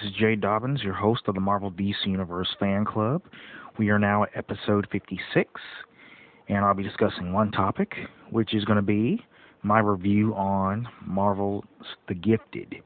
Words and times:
This 0.00 0.12
is 0.12 0.16
Jay 0.16 0.34
Dobbins, 0.34 0.82
your 0.82 0.94
host 0.94 1.22
of 1.26 1.34
the 1.34 1.40
Marvel 1.40 1.70
DC 1.70 2.06
Universe 2.06 2.48
Fan 2.58 2.86
Club. 2.86 3.22
We 3.78 3.90
are 3.90 3.98
now 3.98 4.22
at 4.22 4.30
episode 4.34 4.86
56, 4.90 5.60
and 6.48 6.64
I'll 6.64 6.74
be 6.74 6.82
discussing 6.82 7.32
one 7.32 7.50
topic, 7.50 7.92
which 8.30 8.54
is 8.54 8.64
going 8.64 8.76
to 8.76 8.82
be 8.82 9.22
my 9.62 9.78
review 9.80 10.32
on 10.34 10.88
Marvel's 11.04 11.64
The 12.08 12.14
Gifted. 12.14 12.76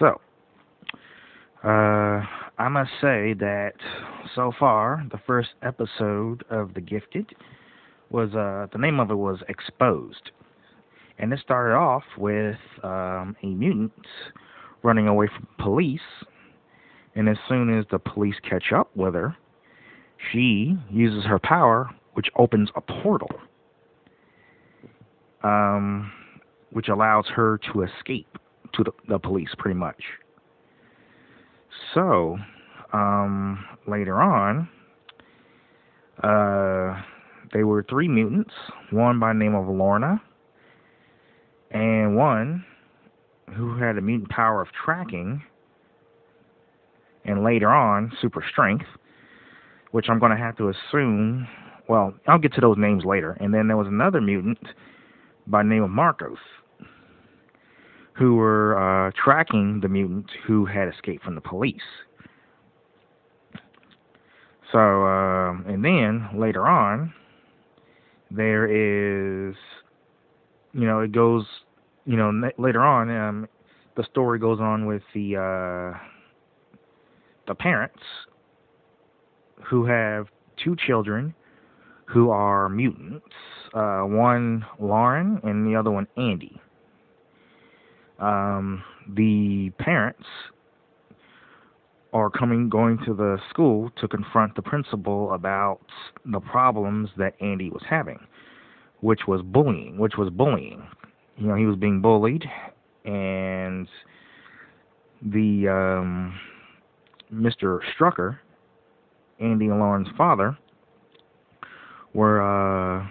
So, 0.00 0.20
uh, 1.62 2.24
I 2.58 2.68
must 2.68 2.90
say 3.00 3.34
that 3.34 3.74
so 4.34 4.52
far, 4.58 5.06
the 5.12 5.20
first 5.26 5.50
episode 5.62 6.44
of 6.50 6.74
The 6.74 6.80
Gifted 6.80 7.26
was, 8.10 8.30
uh, 8.34 8.66
the 8.72 8.78
name 8.78 8.98
of 8.98 9.10
it 9.10 9.16
was 9.16 9.38
Exposed. 9.48 10.32
And 11.18 11.32
it 11.32 11.38
started 11.40 11.74
off 11.74 12.02
with 12.18 12.56
um, 12.82 13.36
a 13.42 13.46
mutant 13.46 13.92
running 14.82 15.08
away 15.08 15.28
from 15.28 15.46
police. 15.58 16.00
And 17.14 17.28
as 17.28 17.36
soon 17.48 17.78
as 17.78 17.84
the 17.90 17.98
police 17.98 18.36
catch 18.48 18.72
up 18.74 18.90
with 18.96 19.14
her, 19.14 19.36
she 20.30 20.76
uses 20.90 21.24
her 21.24 21.38
power, 21.38 21.90
which 22.14 22.28
opens 22.36 22.70
a 22.76 22.80
portal, 22.80 23.30
um, 25.42 26.12
which 26.70 26.88
allows 26.88 27.26
her 27.34 27.58
to 27.72 27.82
escape 27.82 28.38
to 28.74 28.84
the, 28.84 28.92
the 29.08 29.18
police, 29.18 29.50
pretty 29.58 29.78
much. 29.78 30.02
So, 31.94 32.38
um, 32.92 33.64
later 33.86 34.20
on, 34.20 34.68
uh, 36.22 37.02
they 37.52 37.64
were 37.64 37.84
three 37.88 38.08
mutants, 38.08 38.54
one 38.90 39.18
by 39.18 39.32
the 39.32 39.38
name 39.38 39.54
of 39.54 39.68
Lorna, 39.68 40.22
and 41.70 42.16
one 42.16 42.64
who 43.56 43.78
had 43.78 43.98
a 43.98 44.00
mutant 44.00 44.30
power 44.30 44.60
of 44.62 44.68
tracking, 44.84 45.42
and 47.24 47.44
later 47.44 47.70
on, 47.70 48.12
super 48.20 48.44
strength, 48.50 48.86
which 49.92 50.06
I'm 50.08 50.18
going 50.18 50.32
to 50.32 50.38
have 50.38 50.56
to 50.56 50.70
assume. 50.70 51.46
Well, 51.88 52.14
I'll 52.26 52.38
get 52.38 52.52
to 52.54 52.60
those 52.60 52.76
names 52.78 53.04
later. 53.04 53.36
And 53.40 53.52
then 53.52 53.68
there 53.68 53.76
was 53.76 53.86
another 53.86 54.20
mutant 54.20 54.58
by 55.46 55.62
the 55.62 55.68
name 55.68 55.82
of 55.82 55.90
Marcos, 55.90 56.38
who 58.14 58.36
were 58.36 58.78
uh, 59.08 59.10
tracking 59.22 59.80
the 59.80 59.88
mutant 59.88 60.30
who 60.46 60.64
had 60.64 60.88
escaped 60.88 61.24
from 61.24 61.34
the 61.34 61.40
police. 61.40 61.76
So, 64.72 64.78
uh, 64.78 65.52
and 65.66 65.84
then 65.84 66.28
later 66.34 66.66
on, 66.66 67.12
there 68.30 68.66
is, 68.66 69.54
you 70.72 70.86
know, 70.86 71.00
it 71.00 71.12
goes, 71.12 71.44
you 72.04 72.16
know, 72.16 72.50
later 72.58 72.82
on, 72.82 73.10
um, 73.10 73.48
the 73.96 74.04
story 74.04 74.38
goes 74.38 74.60
on 74.60 74.86
with 74.86 75.02
the 75.14 75.36
uh, 75.36 75.98
the 77.46 77.54
parents 77.54 78.02
who 79.64 79.84
have 79.84 80.26
two 80.62 80.76
children 80.86 81.34
who 82.06 82.30
are 82.30 82.68
mutants. 82.68 83.34
Uh, 83.74 84.02
one 84.02 84.64
Lauren 84.78 85.40
and 85.44 85.66
the 85.66 85.78
other 85.78 85.90
one 85.90 86.06
Andy. 86.16 86.60
Um, 88.18 88.84
the 89.14 89.72
parents 89.78 90.26
are 92.12 92.28
coming 92.28 92.68
going 92.68 92.98
to 93.06 93.14
the 93.14 93.38
school 93.48 93.90
to 94.00 94.06
confront 94.06 94.54
the 94.54 94.62
principal 94.62 95.32
about 95.32 95.80
the 96.26 96.40
problems 96.40 97.08
that 97.16 97.34
Andy 97.40 97.70
was 97.70 97.82
having, 97.88 98.18
which 99.00 99.20
was 99.26 99.40
bullying, 99.42 99.98
which 99.98 100.16
was 100.18 100.28
bullying. 100.28 100.86
You 101.42 101.48
know, 101.48 101.56
he 101.56 101.66
was 101.66 101.76
being 101.76 102.00
bullied 102.00 102.44
and 103.04 103.88
the 105.20 105.68
um, 105.68 106.38
Mr. 107.34 107.80
Strucker, 107.98 108.38
Andy 109.40 109.66
and 109.66 109.80
Lauren's 109.80 110.06
father, 110.16 110.56
were 112.14 112.40
uh, 112.40 113.04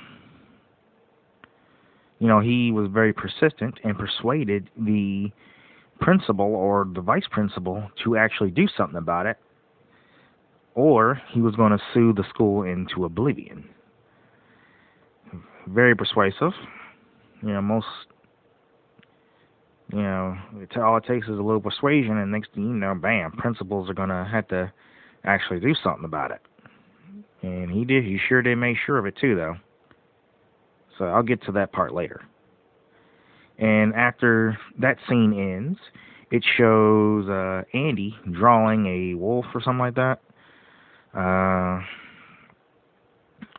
you 2.20 2.28
know, 2.28 2.40
he 2.40 2.72
was 2.72 2.88
very 2.90 3.12
persistent 3.12 3.82
and 3.84 3.98
persuaded 3.98 4.70
the 4.78 5.30
principal 6.00 6.56
or 6.56 6.88
the 6.96 7.02
vice 7.02 7.28
principal 7.32 7.84
to 8.06 8.16
actually 8.16 8.52
do 8.52 8.66
something 8.78 8.98
about 8.98 9.26
it, 9.26 9.36
or 10.74 11.22
he 11.34 11.42
was 11.42 11.54
going 11.58 11.74
to 11.74 11.80
sue 11.94 12.14
the 12.14 12.24
school 12.30 12.64
into 12.64 13.04
oblivion. 13.04 13.68
Very 15.68 15.98
persuasive. 15.98 16.54
You 17.42 17.54
know, 17.54 17.62
most, 17.62 17.88
you 19.92 20.02
know, 20.02 20.38
all 20.78 20.98
it 20.98 21.06
takes 21.06 21.28
is 21.28 21.38
a 21.38 21.42
little 21.42 21.60
persuasion, 21.60 22.18
and 22.18 22.32
next 22.32 22.54
thing 22.54 22.64
you 22.64 22.74
know, 22.74 22.96
bam, 22.96 23.32
principals 23.34 23.90
are 23.90 23.94
to 23.94 24.30
have 24.32 24.48
to 24.50 24.72
actually 25.24 25.60
do 25.60 25.74
something 25.84 26.06
about 26.06 26.32
it. 26.32 26.42
And 27.42 27.72
he 27.72 27.86
did. 27.86 28.04
He 28.04 28.18
sure 28.30 28.42
did 28.42 28.56
make 28.58 28.78
sure 28.86 28.98
of 28.98 29.06
it 29.06 29.16
too, 29.20 29.36
though. 29.36 29.56
So 30.98 31.06
I'll 31.06 31.24
get 31.24 31.44
to 31.44 31.52
that 31.54 31.72
part 31.72 31.94
later. 31.94 32.22
And 33.58 33.94
after 33.94 34.58
that 34.80 34.98
scene 35.08 35.34
ends, 35.34 35.80
it 36.32 36.44
shows 36.58 37.28
uh, 37.28 37.64
Andy 37.74 38.16
drawing 38.32 38.86
a 38.86 39.16
wolf 39.16 39.46
or 39.54 39.62
something 39.62 39.80
like 39.80 39.96
that. 39.96 40.20
Uh, 41.14 41.82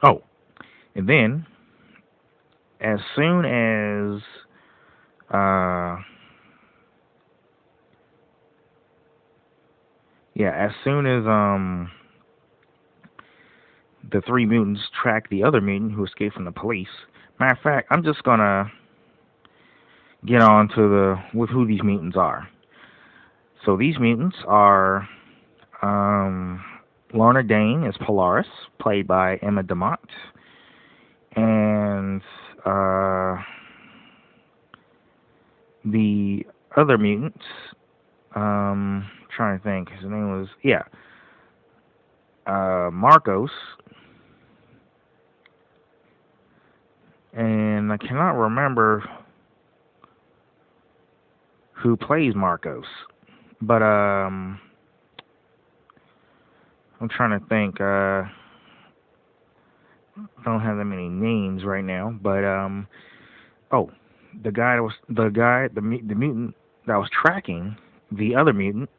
oh, 0.02 0.22
and 0.94 1.08
then 1.08 1.46
as 2.80 2.98
soon 3.14 3.44
as 3.44 4.22
uh, 5.32 5.96
yeah, 10.42 10.54
as 10.54 10.72
soon 10.84 11.06
as 11.06 11.26
um 11.26 11.90
the 14.10 14.20
three 14.26 14.44
mutants 14.44 14.82
track 15.00 15.30
the 15.30 15.42
other 15.44 15.60
mutant 15.60 15.92
who 15.92 16.04
escaped 16.04 16.34
from 16.34 16.44
the 16.44 16.52
police, 16.52 16.88
Matter 17.42 17.54
of 17.54 17.60
fact, 17.60 17.88
I'm 17.90 18.04
just 18.04 18.22
gonna 18.22 18.70
get 20.24 20.40
on 20.42 20.68
to 20.68 20.76
the 20.76 21.16
with 21.34 21.50
who 21.50 21.66
these 21.66 21.82
mutants 21.82 22.16
are. 22.16 22.48
So 23.64 23.76
these 23.76 23.98
mutants 23.98 24.36
are 24.46 25.08
um, 25.82 26.62
Lorna 27.12 27.42
Dane 27.42 27.82
is 27.82 27.96
Polaris, 28.06 28.46
played 28.80 29.08
by 29.08 29.38
Emma 29.38 29.64
Dumont, 29.64 29.98
and 31.34 32.22
uh, 32.64 33.42
the 35.84 36.46
other 36.76 36.96
mutants. 36.98 37.44
Um, 38.34 39.08
trying 39.34 39.58
to 39.58 39.64
think, 39.64 39.90
his 39.90 40.04
name 40.04 40.38
was 40.38 40.48
yeah, 40.62 40.82
uh, 42.46 42.90
Marcos. 42.92 43.50
And 47.34 47.90
I 47.92 47.96
cannot 47.96 48.32
remember 48.32 49.02
who 51.72 51.96
plays 51.96 52.34
Marcos, 52.34 52.84
but 53.62 53.82
um, 53.82 54.60
I'm 57.00 57.08
trying 57.08 57.38
to 57.38 57.46
think. 57.46 57.80
Uh, 57.80 58.24
don't 60.44 60.60
have 60.60 60.76
that 60.76 60.84
many 60.84 61.08
names 61.08 61.64
right 61.64 61.84
now, 61.84 62.14
but 62.22 62.44
um, 62.44 62.86
oh, 63.70 63.90
the 64.44 64.52
guy 64.52 64.76
that 64.76 64.82
was 64.82 64.92
the 65.08 65.28
guy 65.28 65.68
the 65.68 65.80
the 66.06 66.14
mutant 66.14 66.54
that 66.86 66.96
was 66.96 67.08
tracking 67.10 67.76
the 68.16 68.34
other 68.36 68.52
mutant 68.52 68.90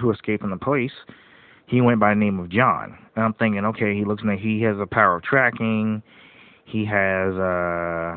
who 0.00 0.10
escaped 0.10 0.42
from 0.42 0.50
the 0.50 0.56
police. 0.56 0.92
He 1.66 1.80
went 1.80 2.00
by 2.00 2.10
the 2.10 2.20
name 2.20 2.40
of 2.40 2.48
John, 2.48 2.98
and 3.14 3.24
I'm 3.24 3.34
thinking, 3.34 3.64
okay, 3.66 3.94
he 3.94 4.04
looks 4.04 4.22
like 4.24 4.40
he 4.40 4.62
has 4.62 4.76
a 4.80 4.86
power 4.86 5.16
of 5.16 5.22
tracking 5.22 6.02
he 6.70 6.84
has 6.84 7.34
uh, 7.34 8.16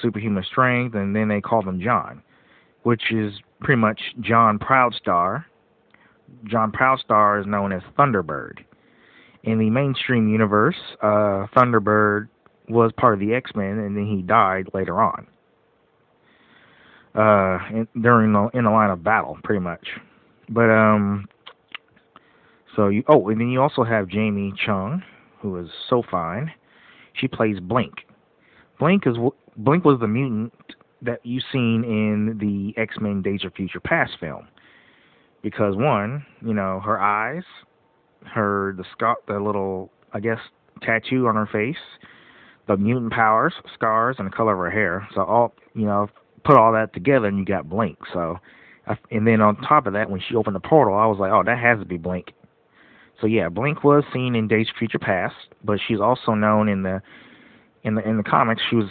superhuman 0.00 0.44
strength, 0.44 0.94
and 0.94 1.14
then 1.14 1.28
they 1.28 1.40
call 1.40 1.62
him 1.62 1.80
John, 1.80 2.22
which 2.82 3.10
is 3.10 3.32
pretty 3.60 3.80
much 3.80 4.00
John 4.20 4.58
Proudstar. 4.58 5.44
John 6.44 6.70
Proudstar 6.70 7.40
is 7.40 7.46
known 7.46 7.72
as 7.72 7.82
Thunderbird. 7.98 8.58
In 9.42 9.58
the 9.58 9.70
mainstream 9.70 10.28
universe, 10.28 10.76
uh, 11.02 11.46
Thunderbird 11.56 12.28
was 12.68 12.92
part 12.96 13.14
of 13.14 13.20
the 13.20 13.34
X 13.34 13.50
Men, 13.54 13.78
and 13.78 13.96
then 13.96 14.06
he 14.06 14.22
died 14.22 14.68
later 14.74 15.00
on. 15.00 15.26
Uh, 17.18 17.58
in, 17.70 17.88
during 18.00 18.32
the 18.32 18.48
in 18.54 18.62
the 18.62 18.70
line 18.70 18.90
of 18.90 19.02
battle, 19.02 19.36
pretty 19.42 19.58
much. 19.58 19.84
But 20.48 20.70
um, 20.70 21.26
so 22.76 22.88
you 22.88 23.02
oh, 23.08 23.28
and 23.28 23.40
then 23.40 23.48
you 23.48 23.60
also 23.60 23.82
have 23.82 24.06
Jamie 24.06 24.54
Chung, 24.64 25.02
who 25.40 25.56
is 25.58 25.68
so 25.90 26.04
fine. 26.08 26.52
She 27.14 27.26
plays 27.26 27.58
Blink. 27.58 27.94
Blink 28.78 29.04
is 29.04 29.16
Blink 29.56 29.84
was 29.84 29.98
the 29.98 30.06
mutant 30.06 30.52
that 31.02 31.24
you 31.24 31.40
seen 31.52 31.82
in 31.82 32.38
the 32.38 32.80
X 32.80 32.94
Men 33.00 33.20
Days 33.20 33.44
of 33.44 33.52
Future 33.54 33.80
Past 33.80 34.12
film. 34.20 34.46
Because 35.42 35.74
one, 35.74 36.24
you 36.40 36.54
know, 36.54 36.80
her 36.84 37.00
eyes, 37.00 37.42
her 38.26 38.74
the 38.76 38.84
scar, 38.92 39.16
the 39.26 39.40
little 39.40 39.90
I 40.12 40.20
guess 40.20 40.38
tattoo 40.82 41.26
on 41.26 41.34
her 41.34 41.48
face, 41.50 41.76
the 42.68 42.76
mutant 42.76 43.12
powers, 43.12 43.54
scars, 43.74 44.16
and 44.20 44.26
the 44.30 44.36
color 44.36 44.52
of 44.52 44.58
her 44.58 44.70
hair. 44.70 45.08
So 45.16 45.22
all 45.22 45.54
you 45.74 45.86
know, 45.86 46.08
put 46.48 46.56
all 46.56 46.72
that 46.72 46.94
together 46.94 47.26
and 47.26 47.38
you 47.38 47.44
got 47.44 47.68
Blink. 47.68 47.98
So, 48.12 48.38
and 49.10 49.26
then 49.26 49.42
on 49.42 49.56
top 49.56 49.86
of 49.86 49.92
that, 49.92 50.10
when 50.10 50.20
she 50.26 50.34
opened 50.34 50.56
the 50.56 50.60
portal, 50.60 50.94
I 50.94 51.04
was 51.06 51.18
like, 51.18 51.30
oh, 51.30 51.42
that 51.44 51.58
has 51.58 51.78
to 51.78 51.84
be 51.84 51.98
Blink. 51.98 52.32
So 53.20 53.26
yeah, 53.26 53.50
Blink 53.50 53.84
was 53.84 54.02
seen 54.14 54.34
in 54.34 54.48
Days 54.48 54.68
of 54.70 54.76
Future 54.78 54.98
Past, 54.98 55.34
but 55.62 55.78
she's 55.86 56.00
also 56.00 56.32
known 56.32 56.68
in 56.68 56.84
the 56.84 57.02
in 57.82 57.96
the 57.96 58.08
in 58.08 58.16
the 58.16 58.22
comics. 58.22 58.62
She 58.70 58.76
was 58.76 58.88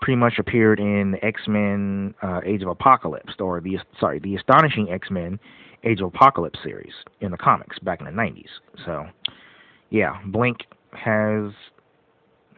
pretty 0.00 0.16
much 0.16 0.34
appeared 0.38 0.78
in 0.78 1.12
the 1.12 1.24
X 1.24 1.42
Men 1.48 2.14
uh, 2.22 2.40
Age 2.44 2.62
of 2.62 2.68
Apocalypse, 2.68 3.32
or 3.40 3.60
the 3.60 3.78
sorry, 3.98 4.20
the 4.20 4.36
Astonishing 4.36 4.90
X 4.90 5.10
Men 5.10 5.40
Age 5.82 6.00
of 6.00 6.08
Apocalypse 6.08 6.58
series 6.62 6.92
in 7.20 7.30
the 7.30 7.38
comics 7.38 7.78
back 7.80 8.00
in 8.00 8.06
the 8.06 8.12
'90s. 8.12 8.44
So 8.84 9.06
yeah, 9.90 10.20
Blink 10.26 10.58
has 10.92 11.50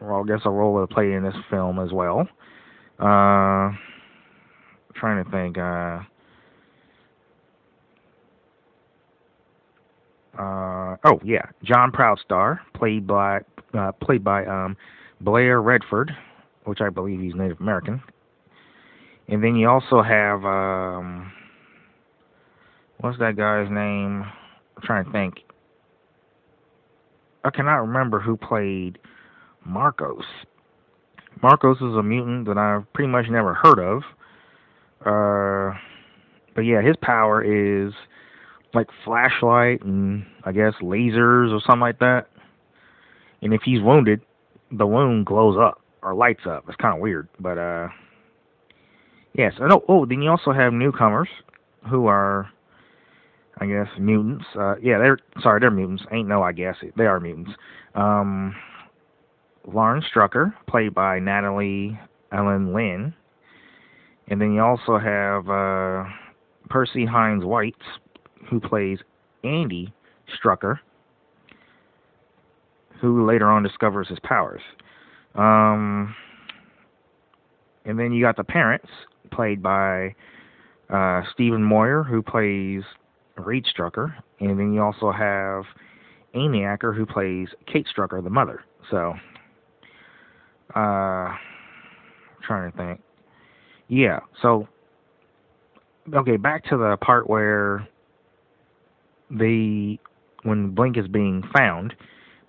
well, 0.01 0.23
I 0.23 0.27
guess 0.27 0.41
a 0.45 0.49
role 0.49 0.85
to 0.85 0.93
play 0.93 1.13
in 1.13 1.23
this 1.23 1.35
film 1.49 1.79
as 1.79 1.91
well. 1.93 2.27
Uh, 2.99 3.71
trying 5.01 5.23
to 5.23 5.29
think. 5.31 5.57
Uh, 5.57 5.99
uh, 10.39 10.95
oh 11.03 11.19
yeah, 11.25 11.47
John 11.63 11.91
Proudstar, 11.91 12.59
played 12.73 13.05
by 13.05 13.39
uh, 13.73 13.91
played 13.93 14.23
by 14.23 14.45
um, 14.45 14.77
Blair 15.19 15.61
Redford, 15.61 16.15
which 16.63 16.79
I 16.79 16.89
believe 16.89 17.19
he's 17.19 17.35
Native 17.35 17.59
American. 17.59 18.01
And 19.27 19.43
then 19.43 19.55
you 19.55 19.67
also 19.67 20.01
have 20.01 20.45
um, 20.45 21.33
what's 22.99 23.17
that 23.19 23.35
guy's 23.35 23.69
name? 23.69 24.23
I'm 24.77 24.83
trying 24.83 25.05
to 25.05 25.11
think. 25.11 25.39
I 27.43 27.49
cannot 27.49 27.77
remember 27.77 28.19
who 28.19 28.37
played 28.37 28.99
Marcos. 29.65 30.25
Marcos 31.41 31.77
is 31.77 31.95
a 31.95 32.03
mutant 32.03 32.45
that 32.47 32.59
I've 32.59 32.91
pretty 32.93 33.11
much 33.11 33.25
never 33.29 33.55
heard 33.55 33.79
of. 33.79 34.03
Uh, 35.05 35.77
but 36.55 36.61
yeah, 36.61 36.81
his 36.81 36.95
power 37.01 37.41
is 37.43 37.93
like 38.73 38.87
flashlight 39.03 39.83
and 39.83 40.25
I 40.43 40.51
guess 40.51 40.73
lasers 40.81 41.51
or 41.51 41.59
something 41.65 41.81
like 41.81 41.99
that. 41.99 42.27
And 43.41 43.53
if 43.53 43.61
he's 43.63 43.81
wounded, 43.81 44.21
the 44.71 44.85
wound 44.85 45.25
glows 45.25 45.57
up 45.59 45.81
or 46.01 46.13
lights 46.13 46.41
up. 46.45 46.65
It's 46.67 46.77
kind 46.77 46.95
of 46.95 47.01
weird, 47.01 47.27
but 47.39 47.57
uh, 47.57 47.89
yes. 49.33 49.53
So, 49.57 49.83
oh, 49.87 50.05
then 50.05 50.21
you 50.21 50.29
also 50.29 50.51
have 50.51 50.73
newcomers 50.73 51.29
who 51.89 52.07
are, 52.07 52.49
I 53.57 53.65
guess, 53.65 53.87
mutants. 53.99 54.45
Uh, 54.55 54.75
yeah, 54.81 54.97
they're 54.97 55.19
sorry, 55.41 55.59
they're 55.59 55.71
mutants. 55.71 56.03
Ain't 56.11 56.27
no, 56.27 56.43
I 56.43 56.51
guess 56.51 56.75
they 56.95 57.05
are 57.05 57.19
mutants. 57.19 57.51
Um, 57.95 58.55
Lauren 59.65 60.03
Strucker, 60.13 60.53
played 60.67 60.93
by 60.93 61.19
Natalie 61.19 61.99
Alyn 62.31 62.73
Lind. 62.73 63.13
And 64.27 64.39
then 64.39 64.53
you 64.53 64.61
also 64.61 64.97
have 64.97 65.49
uh, 65.49 66.05
Percy 66.69 67.05
Hynes 67.05 67.43
White, 67.43 67.75
who 68.49 68.59
plays 68.59 68.99
Andy 69.43 69.93
Strucker, 70.37 70.79
who 73.01 73.25
later 73.27 73.49
on 73.49 73.63
discovers 73.63 74.07
his 74.07 74.19
powers. 74.23 74.61
Um, 75.35 76.15
and 77.85 77.99
then 77.99 78.13
you 78.13 78.23
got 78.23 78.37
the 78.37 78.43
parents, 78.43 78.89
played 79.31 79.61
by 79.61 80.15
uh, 80.89 81.21
Stephen 81.33 81.63
Moyer, 81.63 82.03
who 82.03 82.21
plays 82.21 82.83
Reed 83.37 83.65
Strucker. 83.65 84.13
And 84.39 84.59
then 84.59 84.73
you 84.73 84.81
also 84.81 85.11
have 85.11 85.63
Amy 86.33 86.63
Acker, 86.63 86.93
who 86.93 87.05
plays 87.05 87.49
Kate 87.71 87.87
Strucker, 87.93 88.23
the 88.23 88.29
mother. 88.29 88.63
So 88.89 89.13
uh, 90.75 91.35
trying 92.43 92.71
to 92.71 92.77
think. 92.77 93.01
Yeah, 93.91 94.21
so 94.41 94.69
okay, 96.13 96.37
back 96.37 96.63
to 96.69 96.77
the 96.77 96.95
part 97.01 97.29
where 97.29 97.85
the 99.29 99.97
when 100.43 100.69
Blink 100.69 100.97
is 100.97 101.09
being 101.09 101.43
found 101.53 101.93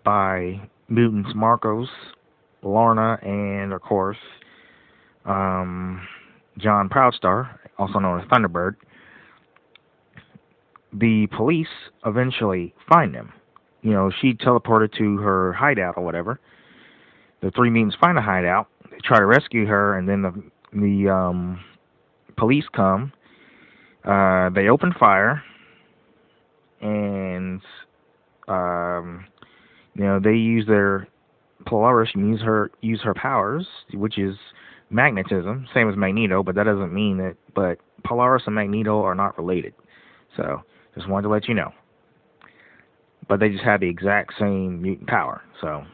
by 0.04 0.60
mutants 0.88 1.30
Marcos, 1.34 1.88
Lorna, 2.62 3.18
and 3.22 3.72
of 3.72 3.82
course 3.82 4.18
um, 5.24 6.06
John 6.58 6.88
Proudstar, 6.88 7.58
also 7.76 7.98
known 7.98 8.20
as 8.20 8.28
Thunderbird. 8.28 8.76
The 10.92 11.26
police 11.36 11.66
eventually 12.06 12.72
find 12.88 13.12
them. 13.12 13.32
You 13.80 13.90
know, 13.90 14.12
she 14.20 14.34
teleported 14.34 14.96
to 14.98 15.16
her 15.16 15.54
hideout 15.54 15.94
or 15.96 16.04
whatever, 16.04 16.38
the 17.40 17.50
three 17.50 17.68
mutants 17.68 17.96
find 18.00 18.16
a 18.16 18.22
hideout. 18.22 18.68
They 18.92 18.98
try 19.02 19.18
to 19.18 19.26
rescue 19.26 19.66
her, 19.66 19.98
and 19.98 20.08
then 20.08 20.22
the 20.22 20.40
the 20.72 21.08
um, 21.08 21.60
police 22.36 22.64
come. 22.74 23.12
Uh, 24.04 24.50
they 24.50 24.68
open 24.68 24.92
fire, 24.98 25.42
and 26.80 27.60
um, 28.48 29.24
you 29.94 30.04
know 30.04 30.18
they 30.18 30.34
use 30.34 30.66
their 30.66 31.06
Polaris 31.66 32.10
and 32.14 32.28
use 32.28 32.40
her 32.40 32.70
use 32.80 33.00
her 33.02 33.14
powers, 33.14 33.66
which 33.94 34.18
is 34.18 34.34
magnetism, 34.90 35.66
same 35.72 35.88
as 35.88 35.96
Magneto, 35.96 36.42
but 36.42 36.54
that 36.56 36.64
doesn't 36.64 36.92
mean 36.92 37.18
that. 37.18 37.36
But 37.54 37.78
Polaris 38.04 38.42
and 38.46 38.54
Magneto 38.54 39.02
are 39.02 39.14
not 39.14 39.38
related, 39.38 39.74
so 40.36 40.62
just 40.94 41.08
wanted 41.08 41.22
to 41.22 41.28
let 41.28 41.48
you 41.48 41.54
know. 41.54 41.72
But 43.28 43.38
they 43.38 43.48
just 43.48 43.64
have 43.64 43.80
the 43.80 43.88
exact 43.88 44.34
same 44.38 44.82
mutant 44.82 45.08
power, 45.08 45.42
so 45.60 45.84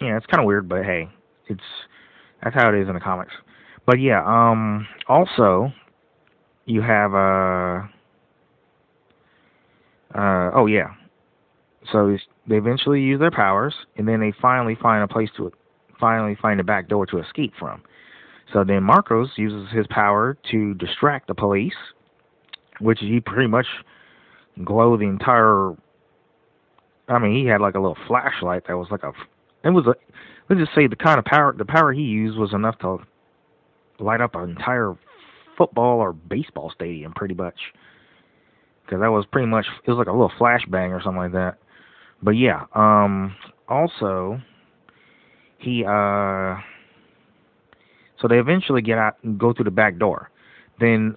yeah, 0.00 0.16
it's 0.16 0.26
kind 0.26 0.40
of 0.40 0.46
weird, 0.46 0.68
but 0.68 0.84
hey, 0.84 1.08
it's 1.46 1.62
that's 2.42 2.56
how 2.56 2.68
it 2.70 2.80
is 2.80 2.88
in 2.88 2.94
the 2.94 3.00
comics. 3.00 3.32
But 3.86 4.00
yeah, 4.00 4.22
um, 4.24 4.86
also 5.08 5.72
you 6.66 6.82
have 6.82 7.14
uh, 7.14 7.82
uh, 10.14 10.50
oh 10.54 10.66
yeah, 10.66 10.88
so 11.90 12.16
they 12.46 12.56
eventually 12.56 13.00
use 13.00 13.18
their 13.18 13.30
powers, 13.30 13.74
and 13.96 14.06
then 14.06 14.20
they 14.20 14.32
finally 14.40 14.76
find 14.80 15.02
a 15.02 15.08
place 15.08 15.30
to 15.36 15.52
finally 15.98 16.36
find 16.40 16.60
a 16.60 16.64
back 16.64 16.88
door 16.88 17.06
to 17.06 17.18
escape 17.18 17.52
from. 17.58 17.82
So 18.52 18.64
then 18.64 18.82
Marcos 18.82 19.30
uses 19.36 19.72
his 19.72 19.86
power 19.88 20.36
to 20.50 20.74
distract 20.74 21.28
the 21.28 21.34
police, 21.34 21.74
which 22.80 22.98
he 23.00 23.20
pretty 23.20 23.48
much 23.48 23.66
glow 24.64 24.96
the 24.96 25.04
entire. 25.04 25.72
I 27.08 27.18
mean, 27.18 27.34
he 27.34 27.46
had 27.46 27.60
like 27.60 27.74
a 27.74 27.80
little 27.80 27.98
flashlight 28.06 28.66
that 28.68 28.74
was 28.74 28.88
like 28.90 29.02
a 29.02 29.12
it 29.64 29.70
was 29.70 29.86
a 29.86 29.94
let's 30.48 30.60
just 30.60 30.74
say 30.74 30.86
the 30.86 30.96
kind 30.96 31.18
of 31.18 31.24
power 31.24 31.52
the 31.56 31.64
power 31.64 31.92
he 31.92 32.02
used 32.02 32.38
was 32.38 32.52
enough 32.52 32.78
to 32.80 32.98
light 34.02 34.20
up 34.20 34.34
an 34.34 34.50
entire 34.50 34.96
football 35.56 35.98
or 35.98 36.12
baseball 36.12 36.70
stadium 36.74 37.12
pretty 37.12 37.34
much 37.34 37.58
because 38.84 39.00
that 39.00 39.08
was 39.08 39.24
pretty 39.30 39.46
much 39.46 39.66
it 39.84 39.90
was 39.90 39.98
like 39.98 40.06
a 40.06 40.12
little 40.12 40.32
flashbang 40.38 40.90
or 40.90 41.00
something 41.02 41.18
like 41.18 41.32
that 41.32 41.56
but 42.22 42.32
yeah 42.32 42.64
um 42.74 43.34
also 43.68 44.40
he 45.58 45.84
uh 45.84 46.56
so 48.20 48.28
they 48.28 48.38
eventually 48.38 48.82
get 48.82 48.98
out 48.98 49.16
and 49.22 49.38
go 49.38 49.52
through 49.52 49.64
the 49.64 49.70
back 49.70 49.98
door 49.98 50.30
then 50.80 51.14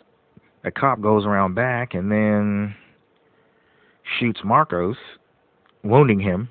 a 0.63 0.72
cop 0.72 1.01
goes 1.01 1.25
around 1.25 1.56
back 1.56 1.94
and 1.94 2.12
then 2.12 2.75
shoots 4.20 4.42
marcos 4.44 4.98
wounding 5.84 6.20
him 6.20 6.50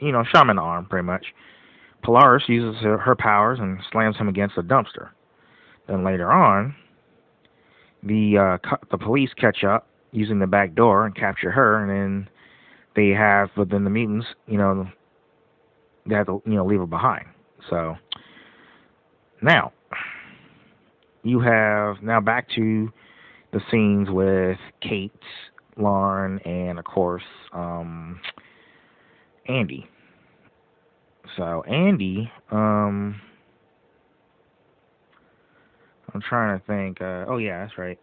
you 0.00 0.12
know, 0.12 0.24
shot 0.24 0.42
him 0.42 0.50
in 0.50 0.56
the 0.56 0.62
arm 0.62 0.86
pretty 0.86 1.06
much. 1.06 1.26
Polaris 2.02 2.44
uses 2.48 2.82
her, 2.82 2.98
her 2.98 3.16
powers 3.16 3.58
and 3.60 3.78
slams 3.90 4.16
him 4.16 4.28
against 4.28 4.58
a 4.58 4.62
dumpster. 4.62 5.10
Then 5.86 6.04
later 6.04 6.32
on, 6.32 6.74
the 8.02 8.58
uh, 8.62 8.76
the 8.90 8.98
police 8.98 9.30
catch 9.36 9.64
up 9.64 9.86
using 10.12 10.38
the 10.38 10.46
back 10.46 10.74
door 10.74 11.06
and 11.06 11.14
capture 11.14 11.50
her, 11.50 11.82
and 11.82 11.90
then 11.90 12.28
they 12.94 13.08
have, 13.10 13.50
then 13.56 13.84
the 13.84 13.90
mutants, 13.90 14.26
you 14.46 14.56
know, 14.56 14.86
they 16.06 16.14
have 16.14 16.26
to, 16.26 16.40
you 16.46 16.54
know, 16.54 16.64
leave 16.64 16.78
her 16.78 16.86
behind. 16.86 17.26
So 17.68 17.96
now 19.42 19.72
you 21.22 21.40
have 21.40 22.02
now 22.02 22.20
back 22.20 22.48
to 22.54 22.92
the 23.52 23.60
scenes 23.70 24.08
with 24.10 24.58
Kate, 24.80 25.12
Lauren, 25.76 26.38
and 26.40 26.78
of 26.78 26.84
course, 26.84 27.22
um, 27.52 28.20
Andy. 29.48 29.88
So 31.36 31.62
Andy, 31.64 32.30
um, 32.50 33.20
I'm 36.14 36.20
trying 36.20 36.58
to 36.58 36.66
think. 36.66 37.00
Uh, 37.00 37.24
oh 37.28 37.38
yeah, 37.38 37.66
that's 37.66 37.78
right. 37.78 37.98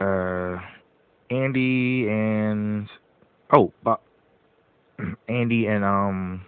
Uh, 0.00 0.58
Andy 1.30 2.08
and 2.08 2.88
oh, 3.52 3.72
but 3.82 4.00
Andy 5.28 5.66
and 5.66 5.84
um, 5.84 6.42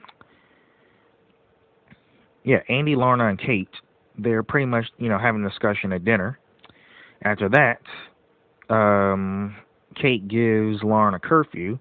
yeah, 2.45 2.59
Andy, 2.69 2.97
Lorna, 2.97 3.29
and 3.29 3.39
Kate. 3.39 3.69
They're 4.19 4.43
pretty 4.43 4.67
much 4.67 4.87
you 4.99 5.09
know 5.09 5.19
having 5.19 5.45
a 5.45 5.49
discussion 5.49 5.93
at 5.93 6.05
dinner. 6.05 6.39
After 7.23 7.49
that, 7.51 8.75
um, 8.75 9.57
Kate 9.95 10.27
gives 10.27 10.83
Lauren 10.83 11.15
a 11.15 11.19
curfew 11.19 11.79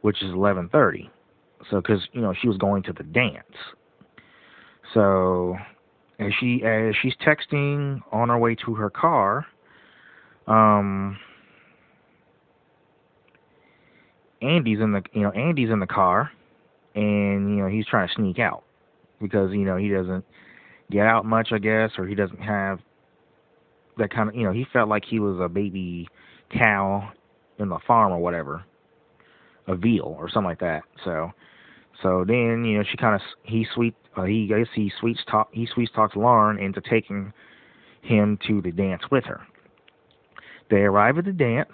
which 0.00 0.22
is 0.22 0.30
11:30. 0.32 1.08
So 1.70 1.80
cuz 1.82 2.08
you 2.12 2.20
know 2.20 2.32
she 2.32 2.48
was 2.48 2.56
going 2.56 2.82
to 2.84 2.92
the 2.92 3.02
dance. 3.02 3.56
So 4.94 5.58
as 6.20 6.32
she 6.38 6.62
as 6.62 6.94
she's 7.00 7.14
texting 7.26 8.00
on 8.12 8.28
her 8.28 8.38
way 8.38 8.54
to 8.66 8.74
her 8.74 8.90
car, 8.90 9.46
um, 10.46 11.18
Andy's 14.42 14.80
in 14.80 14.92
the 14.92 15.02
you 15.12 15.22
know 15.22 15.30
Andy's 15.30 15.70
in 15.70 15.80
the 15.80 15.86
car, 15.86 16.30
and 16.94 17.56
you 17.56 17.62
know 17.62 17.68
he's 17.68 17.86
trying 17.86 18.06
to 18.06 18.14
sneak 18.14 18.38
out 18.38 18.62
because 19.20 19.50
you 19.52 19.64
know 19.64 19.76
he 19.76 19.88
doesn't 19.88 20.24
get 20.90 21.06
out 21.06 21.24
much, 21.24 21.48
I 21.52 21.58
guess, 21.58 21.92
or 21.96 22.06
he 22.06 22.14
doesn't 22.14 22.40
have 22.40 22.80
that 23.96 24.12
kind 24.12 24.28
of 24.28 24.34
you 24.34 24.44
know 24.44 24.52
he 24.52 24.66
felt 24.72 24.88
like 24.88 25.04
he 25.08 25.18
was 25.18 25.40
a 25.40 25.48
baby 25.48 26.06
cow 26.52 27.10
in 27.58 27.70
the 27.70 27.78
farm 27.86 28.12
or 28.12 28.18
whatever, 28.18 28.64
a 29.66 29.74
veal 29.74 30.16
or 30.18 30.28
something 30.28 30.48
like 30.48 30.60
that. 30.60 30.82
So, 31.02 31.30
so 32.02 32.24
then 32.26 32.64
you 32.66 32.76
know 32.76 32.84
she 32.90 32.98
kind 32.98 33.14
of 33.14 33.22
he 33.42 33.66
sweet 33.74 33.94
uh, 34.16 34.24
he 34.24 34.50
I 34.54 34.58
guess 34.60 34.68
he 34.74 34.92
sweets 35.00 35.20
talk 35.30 35.48
he 35.52 35.66
sweets 35.66 35.92
talks 35.94 36.16
Lauren 36.16 36.58
into 36.58 36.80
taking 36.80 37.32
him 38.02 38.38
to 38.46 38.60
the 38.62 38.72
dance 38.72 39.02
with 39.10 39.24
her. 39.24 39.40
They 40.70 40.78
arrive 40.78 41.18
at 41.18 41.24
the 41.24 41.32
dance 41.32 41.72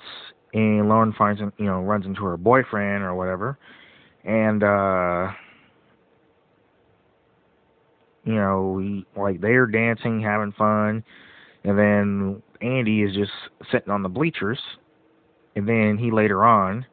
and 0.54 0.88
Lauren 0.88 1.12
finds 1.12 1.40
him 1.40 1.52
you 1.58 1.66
know 1.66 1.80
runs 1.80 2.06
into 2.06 2.24
her 2.24 2.36
boyfriend 2.36 3.04
or 3.04 3.14
whatever, 3.14 3.58
and 4.24 4.62
uh 4.62 5.32
you 8.26 8.34
know, 8.34 8.72
we 8.76 9.06
like 9.16 9.40
they're 9.40 9.66
dancing, 9.66 10.20
having 10.20 10.52
fun, 10.52 11.02
and 11.64 11.78
then 11.78 12.42
Andy 12.60 13.02
is 13.02 13.14
just 13.14 13.30
sitting 13.70 13.90
on 13.90 14.02
the 14.02 14.08
bleachers, 14.08 14.58
and 15.54 15.66
then 15.66 15.96
he 15.96 16.10
later 16.10 16.44
on 16.44 16.84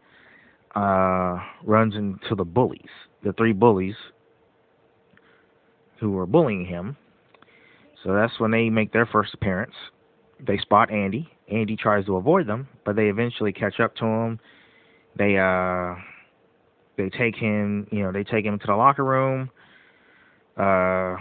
uh, 0.75 1.39
runs 1.65 1.95
into 1.95 2.35
the 2.35 2.45
bullies, 2.45 2.81
the 3.23 3.33
three 3.33 3.51
bullies 3.51 3.95
who 6.03 6.17
are 6.17 6.25
bullying 6.25 6.65
him. 6.65 6.97
So 8.03 8.13
that's 8.13 8.39
when 8.39 8.51
they 8.51 8.69
make 8.69 8.91
their 8.91 9.05
first 9.05 9.33
appearance. 9.33 9.73
They 10.45 10.57
spot 10.57 10.91
Andy. 10.91 11.29
Andy 11.51 11.75
tries 11.75 12.05
to 12.05 12.17
avoid 12.17 12.47
them, 12.47 12.67
but 12.85 12.95
they 12.95 13.07
eventually 13.07 13.53
catch 13.53 13.79
up 13.79 13.95
to 13.97 14.05
him. 14.05 14.39
They 15.17 15.37
uh 15.37 15.95
they 16.97 17.09
take 17.09 17.35
him, 17.35 17.87
you 17.91 18.03
know, 18.03 18.11
they 18.11 18.23
take 18.23 18.45
him 18.45 18.59
to 18.59 18.67
the 18.67 18.75
locker 18.75 19.03
room 19.03 19.49
uh, 20.57 21.15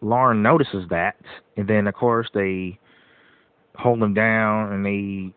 Lauren 0.00 0.42
notices 0.42 0.86
that, 0.90 1.16
and 1.56 1.68
then 1.68 1.86
of 1.86 1.94
course 1.94 2.28
they 2.34 2.78
hold 3.76 4.02
him 4.02 4.14
down 4.14 4.72
and 4.72 4.84
they 4.84 5.32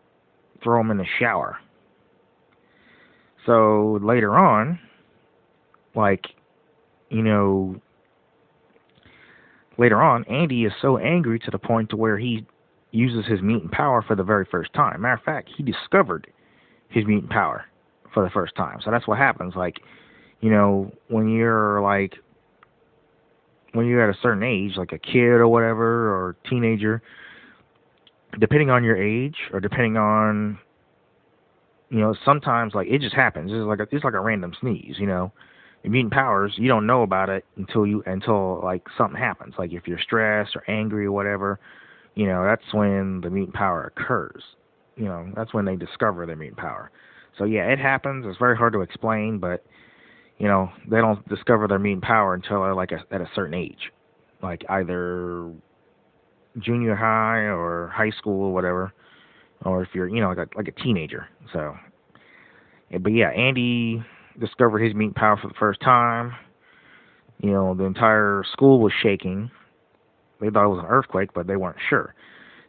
throw 0.62 0.80
him 0.80 0.90
in 0.90 0.96
the 0.96 1.06
shower. 1.18 1.58
So 3.46 3.98
later 4.02 4.36
on, 4.36 4.78
like, 5.94 6.24
you 7.10 7.22
know, 7.22 7.80
later 9.78 10.02
on, 10.02 10.24
Andy 10.24 10.64
is 10.64 10.72
so 10.80 10.98
angry 10.98 11.38
to 11.40 11.50
the 11.50 11.58
point 11.58 11.90
to 11.90 11.96
where 11.96 12.18
he 12.18 12.46
uses 12.90 13.26
his 13.26 13.42
mutant 13.42 13.72
power 13.72 14.02
for 14.02 14.14
the 14.14 14.22
very 14.22 14.46
first 14.50 14.72
time. 14.72 15.02
Matter 15.02 15.14
of 15.14 15.22
fact, 15.22 15.50
he 15.56 15.62
discovered 15.62 16.28
his 16.88 17.04
mutant 17.06 17.30
power 17.30 17.64
for 18.12 18.22
the 18.22 18.30
first 18.30 18.54
time. 18.54 18.78
So 18.84 18.90
that's 18.90 19.06
what 19.08 19.18
happens. 19.18 19.54
Like, 19.56 19.80
you 20.40 20.50
know, 20.50 20.92
when 21.08 21.28
you're 21.28 21.80
like 21.80 22.14
when 23.72 23.86
you're 23.86 24.08
at 24.08 24.16
a 24.16 24.20
certain 24.20 24.44
age, 24.44 24.76
like 24.76 24.92
a 24.92 24.98
kid 24.98 25.24
or 25.24 25.48
whatever, 25.48 26.14
or 26.14 26.36
teenager, 26.48 27.02
depending 28.38 28.70
on 28.70 28.84
your 28.84 28.96
age 28.96 29.36
or 29.52 29.60
depending 29.60 29.96
on, 29.96 30.58
you 31.90 31.98
know, 31.98 32.14
sometimes 32.24 32.74
like 32.74 32.86
it 32.88 33.00
just 33.00 33.14
happens. 33.14 33.50
It's 33.52 33.66
like 33.66 33.80
a, 33.80 33.88
it's 33.90 34.04
like 34.04 34.14
a 34.14 34.20
random 34.20 34.54
sneeze, 34.60 34.94
you 34.98 35.06
know. 35.06 35.32
Mutant 35.84 36.14
powers, 36.14 36.54
you 36.56 36.66
don't 36.66 36.86
know 36.86 37.02
about 37.02 37.28
it 37.28 37.44
until 37.56 37.86
you 37.86 38.02
until 38.06 38.60
like 38.64 38.82
something 38.96 39.18
happens. 39.20 39.54
Like 39.58 39.72
if 39.72 39.86
you're 39.86 40.00
stressed 40.00 40.56
or 40.56 40.68
angry 40.68 41.04
or 41.04 41.12
whatever, 41.12 41.60
you 42.14 42.26
know, 42.26 42.42
that's 42.44 42.72
when 42.72 43.20
the 43.20 43.28
mutant 43.28 43.54
power 43.54 43.92
occurs. 43.94 44.42
You 44.96 45.04
know, 45.04 45.30
that's 45.36 45.52
when 45.52 45.66
they 45.66 45.76
discover 45.76 46.24
their 46.24 46.36
mutant 46.36 46.58
power. 46.58 46.90
So 47.36 47.44
yeah, 47.44 47.66
it 47.66 47.78
happens. 47.78 48.24
It's 48.26 48.38
very 48.38 48.56
hard 48.56 48.72
to 48.72 48.80
explain, 48.80 49.38
but 49.38 49.64
you 50.38 50.48
know, 50.48 50.70
they 50.90 50.98
don't 50.98 51.26
discover 51.28 51.68
their 51.68 51.78
mutant 51.78 52.04
power 52.04 52.34
until 52.34 52.62
they're 52.62 52.74
like 52.74 52.92
a, 52.92 53.04
at 53.14 53.20
a 53.20 53.28
certain 53.34 53.54
age, 53.54 53.92
like 54.42 54.62
either 54.68 55.50
junior 56.58 56.94
high 56.94 57.40
or 57.40 57.92
high 57.94 58.10
school 58.10 58.46
or 58.46 58.52
whatever, 58.52 58.92
or 59.64 59.82
if 59.82 59.88
you're, 59.92 60.08
you 60.08 60.20
know, 60.20 60.28
like 60.28 60.38
a, 60.38 60.48
like 60.56 60.68
a 60.68 60.82
teenager. 60.82 61.28
So, 61.52 61.76
but 63.00 63.12
yeah, 63.12 63.28
Andy 63.30 64.02
discovered 64.40 64.80
his 64.80 64.94
mutant 64.94 65.16
power 65.16 65.36
for 65.40 65.48
the 65.48 65.54
first 65.54 65.80
time. 65.80 66.32
You 67.38 67.50
know, 67.50 67.74
the 67.74 67.84
entire 67.84 68.42
school 68.52 68.80
was 68.80 68.92
shaking. 69.02 69.50
They 70.40 70.50
thought 70.50 70.64
it 70.64 70.68
was 70.68 70.84
an 70.84 70.90
earthquake, 70.90 71.30
but 71.34 71.46
they 71.46 71.56
weren't 71.56 71.78
sure. 71.88 72.14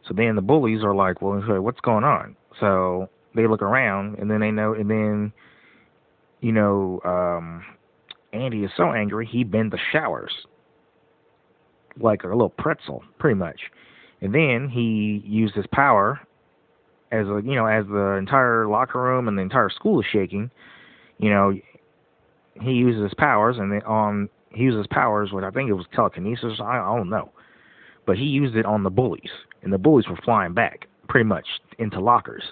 So 0.08 0.14
then 0.14 0.36
the 0.36 0.42
bullies 0.42 0.84
are 0.84 0.94
like, 0.94 1.20
"Well, 1.20 1.40
what's 1.62 1.80
going 1.80 2.04
on?" 2.04 2.36
So 2.60 3.08
they 3.34 3.46
look 3.46 3.62
around, 3.62 4.18
and 4.18 4.30
then 4.30 4.40
they 4.40 4.50
know, 4.50 4.74
and 4.74 4.90
then 4.90 5.32
you 6.40 6.52
know, 6.52 7.00
um, 7.04 7.64
Andy 8.32 8.64
is 8.64 8.70
so 8.76 8.92
angry 8.92 9.26
he 9.26 9.44
bent 9.44 9.72
the 9.72 9.78
showers 9.92 10.32
like 11.98 12.24
a 12.24 12.28
little 12.28 12.50
pretzel, 12.50 13.02
pretty 13.18 13.36
much. 13.36 13.60
And 14.20 14.34
then 14.34 14.68
he 14.68 15.22
used 15.24 15.54
his 15.54 15.66
power 15.72 16.20
as 17.12 17.26
a 17.26 17.40
you 17.44 17.54
know 17.54 17.66
as 17.66 17.86
the 17.86 18.16
entire 18.18 18.66
locker 18.66 19.00
room 19.00 19.28
and 19.28 19.38
the 19.38 19.42
entire 19.42 19.70
school 19.70 20.00
is 20.00 20.06
shaking. 20.10 20.50
You 21.18 21.30
know, 21.30 21.54
he 22.60 22.70
uses 22.72 23.02
his 23.02 23.14
powers 23.14 23.56
and 23.58 23.82
on 23.84 24.28
he 24.50 24.62
uses 24.62 24.86
powers, 24.90 25.32
which 25.32 25.44
I 25.44 25.50
think 25.50 25.68
it 25.68 25.74
was 25.74 25.86
telekinesis. 25.94 26.60
I, 26.60 26.78
I 26.78 26.96
don't 26.96 27.10
know, 27.10 27.30
but 28.06 28.16
he 28.16 28.24
used 28.24 28.56
it 28.56 28.64
on 28.64 28.82
the 28.82 28.90
bullies, 28.90 29.30
and 29.62 29.72
the 29.72 29.78
bullies 29.78 30.08
were 30.08 30.18
flying 30.24 30.54
back 30.54 30.86
pretty 31.08 31.28
much 31.28 31.46
into 31.78 32.00
lockers. 32.00 32.42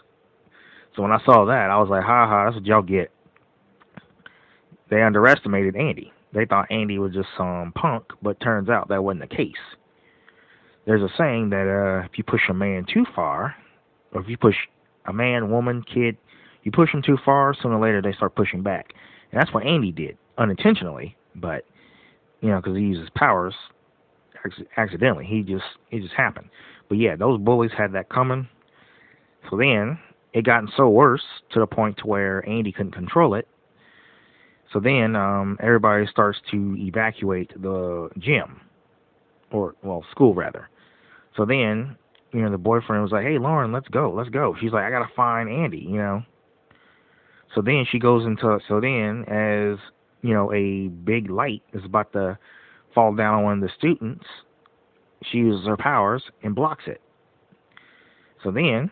So 0.95 1.03
when 1.03 1.13
I 1.13 1.19
saw 1.25 1.45
that, 1.47 1.71
I 1.71 1.79
was 1.79 1.89
like, 1.89 2.05
ha 2.05 2.29
ha, 2.29 2.45
that's 2.45 2.57
what 2.57 2.67
y'all 2.67 2.83
get 2.83 3.11
they 4.91 5.03
underestimated 5.03 5.77
Andy. 5.77 6.13
They 6.33 6.45
thought 6.45 6.71
Andy 6.71 6.99
was 6.99 7.13
just 7.13 7.29
some 7.37 7.73
punk, 7.75 8.05
but 8.23 8.41
turns 8.41 8.69
out 8.69 8.89
that 8.89 9.03
wasn't 9.03 9.29
the 9.29 9.37
case. 9.37 9.53
There's 10.87 11.03
a 11.03 11.13
saying 11.17 11.51
that 11.51 11.67
uh, 11.67 12.05
if 12.05 12.19
you 12.19 12.25
push 12.25 12.43
a 12.49 12.55
man 12.55 12.87
too 12.93 13.05
far, 13.15 13.55
or 14.13 14.21
if 14.21 14.29
you 14.29 14.37
push 14.37 14.57
a 15.07 15.13
man, 15.13 15.51
woman, 15.51 15.83
kid, 15.83 16.17
you 16.65 16.73
push 16.73 16.91
them 16.93 17.03
too 17.03 17.19
far, 17.25 17.55
sooner 17.55 17.77
or 17.77 17.81
later 17.81 18.03
they 18.03 18.13
start 18.13 18.35
pushing 18.35 18.63
back. 18.63 18.93
And 19.31 19.41
that's 19.41 19.53
what 19.55 19.67
Andy 19.67 19.93
did, 19.93 20.19
unintentionally, 20.39 21.17
but 21.37 21.65
you 22.41 22.49
know, 22.49 22.57
because 22.57 22.77
he 22.77 22.83
uses 22.83 23.09
powers 23.15 23.55
accidentally. 24.77 25.25
He 25.25 25.43
just 25.43 25.65
it 25.91 26.03
just 26.03 26.15
happened. 26.15 26.49
But 26.89 26.99
yeah, 26.99 27.17
those 27.17 27.41
bullies 27.41 27.71
had 27.77 27.93
that 27.93 28.09
coming. 28.11 28.49
So 29.51 29.57
then 29.57 29.99
it 30.33 30.45
gotten 30.45 30.69
so 30.77 30.89
worse 30.89 31.23
to 31.53 31.61
the 31.61 31.67
point 31.67 31.99
to 31.99 32.07
where 32.07 32.47
Andy 32.49 32.73
couldn't 32.73 32.93
control 32.93 33.35
it, 33.35 33.47
so 34.75 34.81
then 34.81 35.15
um, 35.15 35.57
everybody 35.63 36.05
starts 36.09 36.39
to 36.51 36.77
evacuate 36.77 37.51
the 37.63 38.11
gym, 38.19 38.61
or 39.53 39.77
well, 39.85 40.05
school 40.11 40.35
rather. 40.35 40.69
So 41.37 41.45
then, 41.45 41.97
you 42.33 42.43
know, 42.43 42.51
the 42.51 42.59
boyfriend 42.59 43.03
was 43.03 43.13
like, 43.13 43.25
"Hey, 43.25 43.39
Lauren, 43.39 43.71
let's 43.73 43.87
go, 43.89 44.13
let's 44.13 44.31
go." 44.31 44.57
She's 44.61 44.73
like, 44.73 44.83
"I 44.83 44.91
gotta 44.91 45.11
find 45.15 45.49
Andy," 45.49 45.79
you 45.79 45.97
know. 45.97 46.23
So 47.55 47.63
then 47.63 47.85
she 47.91 47.99
goes 47.99 48.27
into. 48.27 48.59
So 48.69 48.81
then, 48.81 49.25
as 49.29 49.79
you 50.23 50.35
know, 50.35 50.53
a 50.53 50.89
big 50.89 51.31
light 51.31 51.63
is 51.73 51.85
about 51.85 52.13
to 52.13 52.39
fall 52.95 53.15
down 53.15 53.35
on 53.35 53.45
one 53.45 53.55
of 53.55 53.61
the 53.61 53.71
students, 53.77 54.25
she 55.23 55.39
uses 55.39 55.67
her 55.67 55.77
powers 55.77 56.23
and 56.43 56.55
blocks 56.55 56.85
it. 56.87 57.01
So 58.43 58.51
then, 58.51 58.91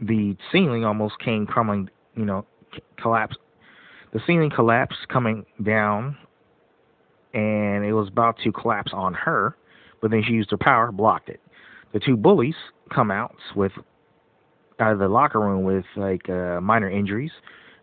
the 0.00 0.36
ceiling 0.52 0.84
almost 0.84 1.18
came 1.18 1.46
crumbling, 1.46 1.90
you 2.14 2.24
know, 2.24 2.46
collapsed 3.00 3.38
the 4.16 4.22
ceiling 4.26 4.50
collapsed 4.50 5.08
coming 5.08 5.44
down, 5.62 6.16
and 7.34 7.84
it 7.84 7.92
was 7.92 8.08
about 8.08 8.38
to 8.44 8.50
collapse 8.50 8.92
on 8.94 9.12
her, 9.12 9.56
but 10.00 10.10
then 10.10 10.22
she 10.26 10.32
used 10.32 10.50
her 10.52 10.56
power, 10.56 10.90
blocked 10.90 11.28
it. 11.28 11.40
The 11.92 12.00
two 12.00 12.16
bullies 12.16 12.54
come 12.90 13.10
out 13.10 13.36
with 13.54 13.72
out 14.80 14.92
of 14.92 14.98
the 14.98 15.08
locker 15.08 15.40
room 15.40 15.64
with 15.64 15.84
like 15.96 16.28
uh, 16.28 16.60
minor 16.60 16.90
injuries. 16.90 17.32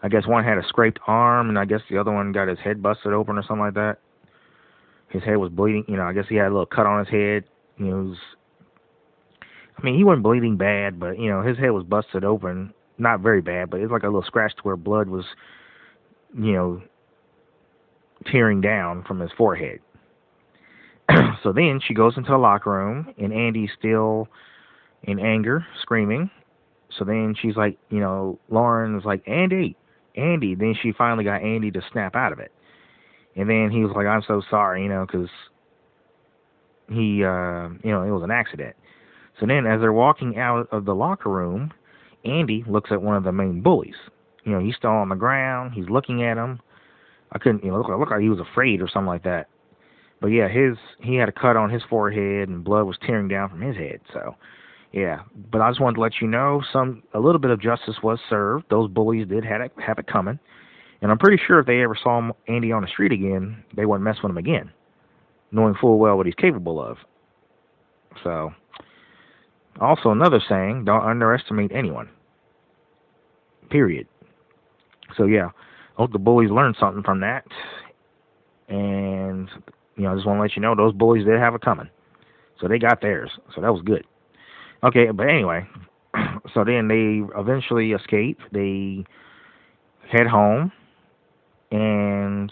I 0.02 0.10
guess 0.10 0.28
one 0.28 0.44
had 0.44 0.58
a 0.58 0.68
scraped 0.68 1.00
arm, 1.08 1.50
and 1.50 1.58
I 1.58 1.66
guess 1.66 1.82
the 1.90 1.98
other 1.98 2.12
one 2.12 2.32
got 2.32 2.48
his 2.48 2.60
head 2.60 2.84
busted 2.84 3.14
open 3.14 3.38
or 3.38 3.44
something 3.44 3.60
like 3.60 3.74
that. 3.76 3.98
His 5.10 5.24
head 5.24 5.38
was 5.38 5.50
bleeding. 5.50 5.86
You 5.88 5.96
know, 5.96 6.04
I 6.04 6.14
guess 6.14 6.26
he 6.28 6.36
had 6.36 6.48
a 6.48 6.50
little 6.50 6.66
cut 6.66 6.86
on 6.86 7.06
his 7.06 7.10
head. 7.10 7.46
You 7.78 7.86
know, 7.86 7.96
was, 8.04 8.18
I 9.78 9.84
mean, 9.84 9.98
he 9.98 10.04
wasn't 10.04 10.24
bleeding 10.24 10.58
bad, 10.58 11.00
but 11.00 11.20
you 11.20 11.30
know, 11.30 11.42
his 11.42 11.58
head 11.58 11.70
was 11.70 11.84
busted 11.84 12.24
open. 12.24 12.74
Not 12.98 13.22
very 13.22 13.42
bad, 13.42 13.70
but 13.70 13.80
it 13.80 13.84
was 13.84 13.92
like 13.92 14.04
a 14.04 14.08
little 14.08 14.24
scratch 14.24 14.56
to 14.56 14.62
where 14.62 14.76
blood 14.76 15.08
was 15.08 15.26
you 16.36 16.54
know, 16.54 16.82
tearing 18.32 18.62
down 18.62 19.04
from 19.04 19.20
his 19.20 19.32
forehead. 19.38 19.80
so 21.44 21.52
then 21.52 21.80
she 21.86 21.94
goes 21.94 22.18
into 22.18 22.32
the 22.32 22.38
locker 22.38 22.72
room, 22.72 23.14
and 23.18 23.34
Andy's 23.34 23.70
still 23.78 24.28
in 25.04 25.20
anger, 25.20 25.66
screaming. 25.82 26.30
So 26.98 27.06
then 27.06 27.36
she's 27.40 27.56
like, 27.56 27.78
you 27.90 28.00
know, 28.00 28.40
Lauren 28.50 28.96
was 28.96 29.06
like, 29.06 29.28
Andy, 29.28 29.76
Andy. 30.16 30.56
Then 30.56 30.76
she 30.82 30.92
finally 30.92 31.24
got 31.24 31.42
Andy 31.42 31.72
to 31.72 31.82
snap 31.92 32.16
out 32.16 32.32
of 32.32 32.40
it. 32.40 32.52
And 33.36 33.50
then 33.50 33.70
he 33.72 33.84
was 33.84 33.94
like, 33.96 34.06
I'm 34.06 34.24
so 34.28 34.42
sorry, 34.50 34.84
you 34.84 34.90
know, 34.90 35.06
because, 35.06 35.30
he, 36.90 37.24
uh, 37.24 37.70
you 37.84 37.92
know, 37.92 38.04
it 38.04 38.12
was 38.12 38.22
an 38.24 38.32
accident. 38.32 38.76
So 39.40 39.48
then, 39.48 39.66
as 39.66 39.82
they're 39.82 39.92
walking 39.92 40.38
out 40.38 40.68
of 40.72 40.86
the 40.86 40.94
locker 40.94 41.30
room, 41.30 41.74
Andy 42.24 42.64
looks 42.68 42.92
at 42.92 43.02
one 43.02 43.16
of 43.16 43.24
the 43.24 43.32
main 43.32 43.62
bullies. 43.62 43.96
You 44.44 44.52
know, 44.52 44.60
he's 44.60 44.76
still 44.76 44.92
on 44.92 45.10
the 45.10 45.16
ground. 45.16 45.74
He's 45.74 45.90
looking 45.90 46.24
at 46.24 46.38
him. 46.38 46.60
I 47.32 47.40
couldn't, 47.40 47.64
you 47.64 47.72
know, 47.72 47.78
look, 47.78 47.88
look 47.88 48.12
like 48.12 48.22
he 48.22 48.30
was 48.30 48.40
afraid 48.40 48.82
or 48.82 48.88
something 48.88 49.08
like 49.08 49.24
that. 49.24 49.48
But 50.22 50.28
yeah, 50.28 50.48
his 50.48 50.78
he 51.02 51.16
had 51.16 51.28
a 51.28 51.34
cut 51.34 51.58
on 51.58 51.70
his 51.70 51.82
forehead 51.90 52.48
and 52.48 52.64
blood 52.64 52.84
was 52.84 52.98
tearing 53.06 53.28
down 53.28 53.50
from 53.50 53.62
his 53.62 53.76
head. 53.76 54.00
So, 54.14 54.36
yeah. 54.94 55.22
But 55.52 55.62
I 55.62 55.70
just 55.70 55.82
wanted 55.82 55.96
to 55.96 56.02
let 56.02 56.22
you 56.22 56.28
know 56.28 56.62
some 56.72 57.04
a 57.14 57.20
little 57.20 57.40
bit 57.40 57.52
of 57.52 57.60
justice 57.60 57.96
was 58.02 58.20
served. 58.30 58.66
Those 58.70 58.90
bullies 58.90 59.28
did 59.28 59.44
have 59.44 59.62
it, 59.62 59.72
have 59.86 59.98
it 59.98 60.08
coming, 60.08 60.40
and 61.02 61.12
I'm 61.12 61.18
pretty 61.18 61.42
sure 61.46 61.60
if 61.60 61.66
they 61.66 61.82
ever 61.82 61.98
saw 62.02 62.32
Andy 62.48 62.72
on 62.72 62.84
the 62.84 62.88
street 62.88 63.12
again, 63.12 63.64
they 63.76 63.86
wouldn't 63.86 64.06
mess 64.06 64.18
with 64.22 64.30
him 64.30 64.38
again, 64.38 64.72
knowing 65.52 65.74
full 65.82 65.98
well 65.98 66.16
what 66.16 66.28
he's 66.28 66.36
capable 66.36 66.82
of. 66.82 66.98
So, 68.24 68.54
also 69.82 70.12
another 70.12 70.40
saying: 70.48 70.86
don't 70.86 71.04
underestimate 71.04 71.72
anyone. 71.74 72.10
Period. 73.72 74.08
So 75.18 75.26
yeah, 75.26 75.48
I 75.48 76.02
hope 76.02 76.12
the 76.12 76.20
bullies 76.20 76.52
learned 76.52 76.78
something 76.80 77.04
from 77.04 77.20
that. 77.22 77.46
And 78.70 79.50
you 79.98 80.04
know, 80.04 80.12
I 80.12 80.16
just 80.16 80.28
want 80.28 80.38
to 80.38 80.42
let 80.42 80.56
you 80.56 80.62
know 80.62 80.76
those 80.76 80.94
bullies 80.94 81.26
did 81.26 81.40
have 81.40 81.56
it 81.56 81.62
coming. 81.62 81.90
So 82.62 82.68
they 82.68 82.78
got 82.78 83.02
theirs. 83.02 83.32
So 83.56 83.62
that 83.62 83.74
was 83.74 83.82
good. 83.84 84.06
Okay, 84.84 85.12
but 85.12 85.30
anyway, 85.30 85.66
so 86.54 86.63
then 86.66 86.88
they 86.88 87.22
eventually 87.40 87.92
escape. 87.92 88.40
They 88.52 89.06
head 90.12 90.28
home 90.28 90.72
and 91.72 92.52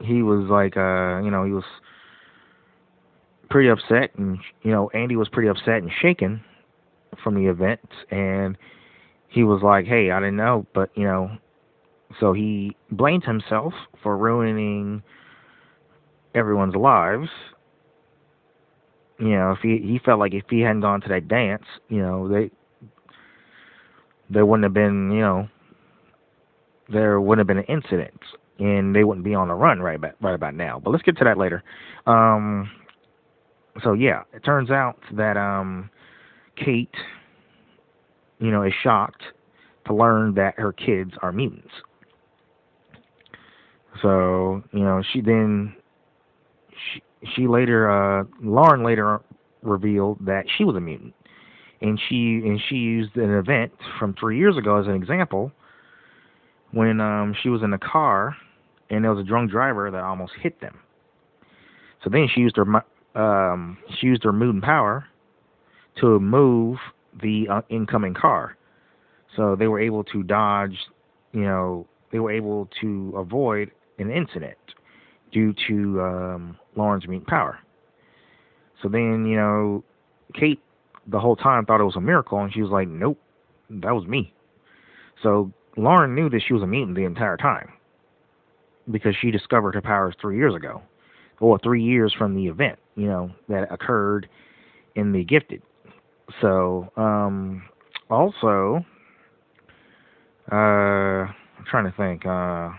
he 0.00 0.22
was 0.22 0.48
like 0.48 0.76
uh 0.76 1.20
you 1.22 1.30
know, 1.30 1.44
he 1.44 1.52
was 1.52 1.64
pretty 3.48 3.68
upset 3.68 4.14
and 4.16 4.38
you 4.62 4.70
know, 4.70 4.90
Andy 4.90 5.16
was 5.16 5.28
pretty 5.28 5.48
upset 5.48 5.82
and 5.82 5.90
shaken 6.00 6.42
from 7.24 7.34
the 7.34 7.50
event 7.50 7.80
and 8.10 8.56
he 9.28 9.44
was 9.44 9.62
like, 9.62 9.86
"Hey, 9.86 10.10
I 10.10 10.18
didn't 10.18 10.36
know, 10.36 10.66
but 10.74 10.90
you 10.94 11.04
know." 11.04 11.30
So 12.18 12.32
he 12.32 12.76
blamed 12.90 13.24
himself 13.24 13.72
for 14.02 14.16
ruining 14.16 15.02
everyone's 16.34 16.74
lives. 16.74 17.28
You 19.20 19.36
know, 19.36 19.52
if 19.52 19.58
he 19.62 19.78
he 19.78 20.00
felt 20.04 20.18
like 20.18 20.32
if 20.34 20.44
he 20.48 20.60
hadn't 20.60 20.80
gone 20.80 21.00
to 21.02 21.08
that 21.08 21.28
dance, 21.28 21.64
you 21.88 22.00
know, 22.00 22.28
they 22.28 22.50
there 24.30 24.46
wouldn't 24.46 24.64
have 24.64 24.74
been, 24.74 25.10
you 25.10 25.20
know, 25.20 25.48
there 26.88 27.20
wouldn't 27.20 27.40
have 27.40 27.46
been 27.46 27.64
an 27.64 27.82
incident, 27.82 28.20
and 28.58 28.94
they 28.94 29.04
wouldn't 29.04 29.24
be 29.24 29.34
on 29.34 29.48
the 29.48 29.54
run 29.54 29.80
right 29.80 29.96
about 29.96 30.14
right 30.20 30.34
about 30.34 30.54
now. 30.54 30.80
But 30.82 30.90
let's 30.90 31.02
get 31.02 31.18
to 31.18 31.24
that 31.24 31.36
later. 31.36 31.62
Um, 32.06 32.70
so 33.84 33.92
yeah, 33.92 34.22
it 34.32 34.42
turns 34.42 34.70
out 34.70 34.98
that 35.12 35.36
um, 35.36 35.90
Kate 36.56 36.94
you 38.40 38.50
know, 38.50 38.62
is 38.62 38.72
shocked 38.82 39.22
to 39.86 39.94
learn 39.94 40.34
that 40.34 40.54
her 40.58 40.72
kids 40.72 41.12
are 41.22 41.30
mutants. 41.30 41.70
So, 44.02 44.62
you 44.72 44.80
know, 44.80 45.02
she 45.12 45.20
then 45.20 45.74
she 47.34 47.46
later 47.46 47.90
uh 47.90 48.24
Lauren 48.42 48.84
later 48.84 49.20
revealed 49.62 50.18
that 50.24 50.44
she 50.56 50.64
was 50.64 50.76
a 50.76 50.80
mutant. 50.80 51.14
And 51.82 52.00
she 52.08 52.42
and 52.44 52.60
she 52.68 52.76
used 52.76 53.16
an 53.16 53.30
event 53.30 53.72
from 53.98 54.14
3 54.14 54.38
years 54.38 54.56
ago 54.56 54.78
as 54.78 54.86
an 54.86 54.94
example 54.94 55.52
when 56.72 57.00
um 57.00 57.34
she 57.42 57.48
was 57.48 57.62
in 57.62 57.72
a 57.72 57.78
car 57.78 58.36
and 58.90 59.04
there 59.04 59.12
was 59.12 59.24
a 59.24 59.28
drunk 59.28 59.50
driver 59.50 59.90
that 59.90 60.02
almost 60.02 60.32
hit 60.42 60.60
them. 60.60 60.78
So 62.04 62.10
then 62.10 62.28
she 62.34 62.40
used 62.40 62.56
her 62.56 62.66
um 63.20 63.78
she 63.98 64.06
used 64.06 64.24
her 64.24 64.32
mutant 64.32 64.64
power 64.64 65.06
to 66.00 66.20
move 66.20 66.78
the 67.22 67.46
uh, 67.50 67.62
incoming 67.68 68.14
car. 68.14 68.56
So 69.36 69.56
they 69.56 69.68
were 69.68 69.80
able 69.80 70.04
to 70.04 70.22
dodge, 70.22 70.76
you 71.32 71.42
know, 71.42 71.86
they 72.12 72.18
were 72.18 72.32
able 72.32 72.68
to 72.80 73.14
avoid 73.16 73.70
an 73.98 74.10
incident 74.10 74.58
due 75.32 75.54
to 75.68 76.00
um, 76.00 76.58
Lauren's 76.80 77.06
mutant 77.06 77.28
power. 77.28 77.58
So 78.82 78.88
then, 78.88 79.26
you 79.26 79.36
know, 79.36 79.84
Kate 80.34 80.60
the 81.06 81.20
whole 81.20 81.36
time 81.36 81.66
thought 81.66 81.80
it 81.80 81.84
was 81.84 81.96
a 81.96 82.00
miracle, 82.00 82.38
and 82.38 82.52
she 82.52 82.62
was 82.62 82.70
like, 82.70 82.88
"Nope, 82.88 83.18
that 83.68 83.94
was 83.94 84.06
me." 84.06 84.32
So 85.22 85.52
Lauren 85.76 86.14
knew 86.14 86.30
that 86.30 86.42
she 86.46 86.54
was 86.54 86.62
a 86.62 86.66
mutant 86.66 86.96
the 86.96 87.04
entire 87.04 87.36
time 87.36 87.72
because 88.90 89.14
she 89.20 89.30
discovered 89.30 89.74
her 89.74 89.82
powers 89.82 90.14
three 90.20 90.36
years 90.36 90.54
ago, 90.54 90.82
or 91.40 91.58
three 91.58 91.82
years 91.82 92.14
from 92.16 92.34
the 92.34 92.46
event, 92.46 92.78
you 92.96 93.06
know, 93.06 93.30
that 93.48 93.70
occurred 93.72 94.28
in 94.94 95.12
the 95.12 95.24
Gifted. 95.24 95.62
So, 96.40 96.90
um, 96.96 97.62
also, 98.08 98.84
uh, 100.50 100.54
I'm 100.54 101.64
trying 101.66 101.90
to 101.90 101.96
think. 101.96 102.24
Uh, 102.24 102.70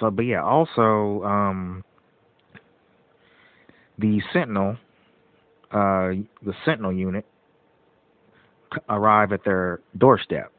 so, 0.00 0.10
but 0.10 0.22
yeah, 0.22 0.42
also, 0.42 1.22
um, 1.24 1.84
the 3.98 4.20
Sentinel, 4.32 4.76
uh, 5.70 6.12
the 6.42 6.54
Sentinel 6.64 6.92
unit, 6.92 7.24
arrive 8.88 9.32
at 9.32 9.44
their 9.44 9.80
doorstep, 9.96 10.52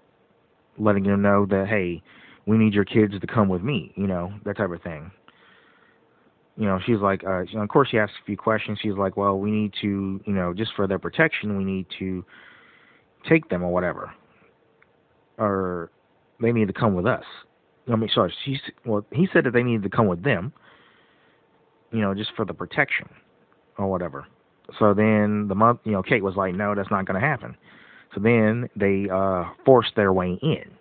letting 0.78 1.04
them 1.04 1.22
know 1.22 1.46
that 1.46 1.68
hey, 1.68 2.02
we 2.46 2.58
need 2.58 2.74
your 2.74 2.86
kids 2.86 3.14
to 3.20 3.28
come 3.28 3.50
with 3.50 3.62
me, 3.62 3.94
you 3.96 4.08
know, 4.08 4.34
that 4.46 4.58
type 4.58 4.72
of 4.72 4.82
thing 4.82 5.12
you 6.58 6.66
know, 6.66 6.80
she's 6.86 7.00
like, 7.00 7.24
uh, 7.24 7.42
you 7.42 7.58
know, 7.58 7.62
of 7.62 7.70
course, 7.70 7.90
she 7.92 8.00
asks 8.00 8.16
a 8.22 8.26
few 8.26 8.36
questions. 8.36 8.80
She's 8.82 8.96
like, 8.98 9.16
well, 9.16 9.38
we 9.38 9.52
need 9.52 9.74
to, 9.82 10.20
you 10.26 10.34
know, 10.34 10.54
just 10.54 10.72
for 10.76 10.88
their 10.88 10.98
protection, 10.98 11.56
we 11.56 11.64
need 11.64 11.86
to 12.00 12.26
take 13.30 13.48
them 13.50 13.64
or 13.64 13.72
whatever, 13.72 14.12
or 15.38 15.92
they 16.42 16.52
need 16.52 16.68
to 16.68 16.74
come 16.74 16.96
with 16.96 17.06
us. 17.06 17.24
I 17.92 17.96
mean, 17.96 18.10
sorry, 18.14 18.34
she's 18.44 18.60
well, 18.86 19.06
he 19.12 19.28
said 19.32 19.46
that 19.46 19.54
they 19.54 19.64
needed 19.64 19.84
to 19.84 19.90
come 19.90 20.08
with 20.08 20.24
them, 20.24 20.52
you 21.92 22.02
know, 22.02 22.14
just 22.14 22.32
for 22.36 22.46
the 22.46 22.54
protection 22.54 23.08
or 23.78 23.88
whatever. 23.88 24.28
So 24.78 24.94
then 24.94 25.48
the 25.48 25.56
month, 25.56 25.80
you 25.86 25.94
know, 25.94 26.04
Kate 26.04 26.24
was 26.24 26.36
like, 26.36 26.54
no, 26.54 26.76
that's 26.76 26.92
not 26.92 27.06
going 27.06 27.20
to 27.20 27.26
happen. 27.26 27.56
So 28.14 28.22
then 28.22 28.70
they 28.76 29.08
uh, 29.10 29.46
forced 29.66 29.96
their 29.96 30.12
way 30.12 30.38
in 30.42 30.78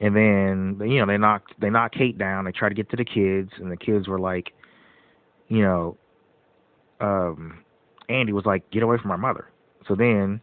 and 0.00 0.14
then 0.14 0.88
you 0.88 1.00
know 1.00 1.06
they 1.06 1.18
knocked 1.18 1.54
they 1.60 1.70
knocked 1.70 1.96
Kate 1.96 2.18
down. 2.18 2.44
They 2.44 2.52
tried 2.52 2.70
to 2.70 2.74
get 2.74 2.90
to 2.90 2.96
the 2.96 3.04
kids, 3.04 3.50
and 3.58 3.70
the 3.70 3.76
kids 3.76 4.06
were 4.06 4.18
like, 4.18 4.52
you 5.48 5.62
know, 5.62 5.96
um, 7.00 7.64
Andy 8.08 8.32
was 8.32 8.46
like, 8.46 8.70
"Get 8.70 8.82
away 8.82 8.98
from 9.00 9.10
our 9.10 9.18
mother." 9.18 9.48
So 9.88 9.94
then, 9.94 10.40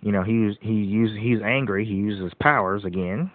you 0.00 0.12
know, 0.12 0.22
he 0.22 0.38
was 0.38 0.56
he 0.60 0.72
used 0.72 1.18
he's 1.18 1.40
angry. 1.44 1.84
He 1.84 1.94
uses 1.94 2.24
his 2.24 2.34
powers 2.40 2.84
again, 2.84 3.30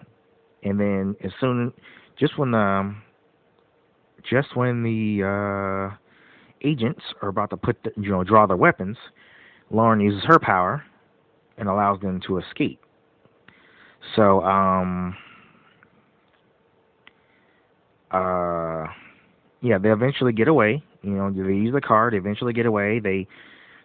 and 0.64 0.80
then 0.80 1.16
as 1.24 1.32
soon 1.40 1.74
just 2.20 2.38
when 2.38 2.54
um, 2.54 3.02
just 4.30 4.56
when 4.56 4.84
the 4.84 5.24
uh, 5.24 5.96
agents 6.62 7.02
are 7.22 7.30
about 7.30 7.50
to 7.50 7.58
put 7.58 7.78
the, 7.84 7.92
you 7.98 8.12
know 8.12 8.24
draw 8.24 8.46
their 8.46 8.58
weapons, 8.58 8.98
Lauren 9.70 10.00
uses 10.00 10.24
her 10.26 10.40
power 10.40 10.84
and 11.58 11.68
allows 11.68 12.00
them 12.02 12.20
to 12.28 12.38
escape. 12.38 12.80
So, 14.16 14.42
um, 14.42 15.16
uh, 18.10 18.86
yeah, 19.62 19.78
they 19.78 19.92
eventually 19.92 20.34
get 20.34 20.48
away. 20.48 20.84
You 21.04 21.12
know, 21.12 21.32
they 21.32 21.54
use 21.54 21.74
the 21.74 21.82
car. 21.82 22.12
They 22.12 22.18
eventually 22.18 22.54
get 22.54 22.66
away. 22.66 23.00
They 23.00 23.28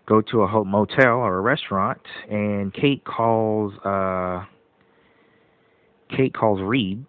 go 0.06 0.20
to 0.20 0.42
a 0.42 0.64
motel 0.64 1.18
or 1.18 1.38
a 1.38 1.40
restaurant, 1.40 2.00
and 2.30 2.72
Kate 2.72 3.04
calls. 3.04 3.74
Uh, 3.84 4.44
Kate 6.14 6.34
calls 6.34 6.60
Reed, 6.60 7.04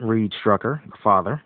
Reed 0.00 0.32
Strucker, 0.44 0.84
the 0.84 0.96
father, 1.02 1.42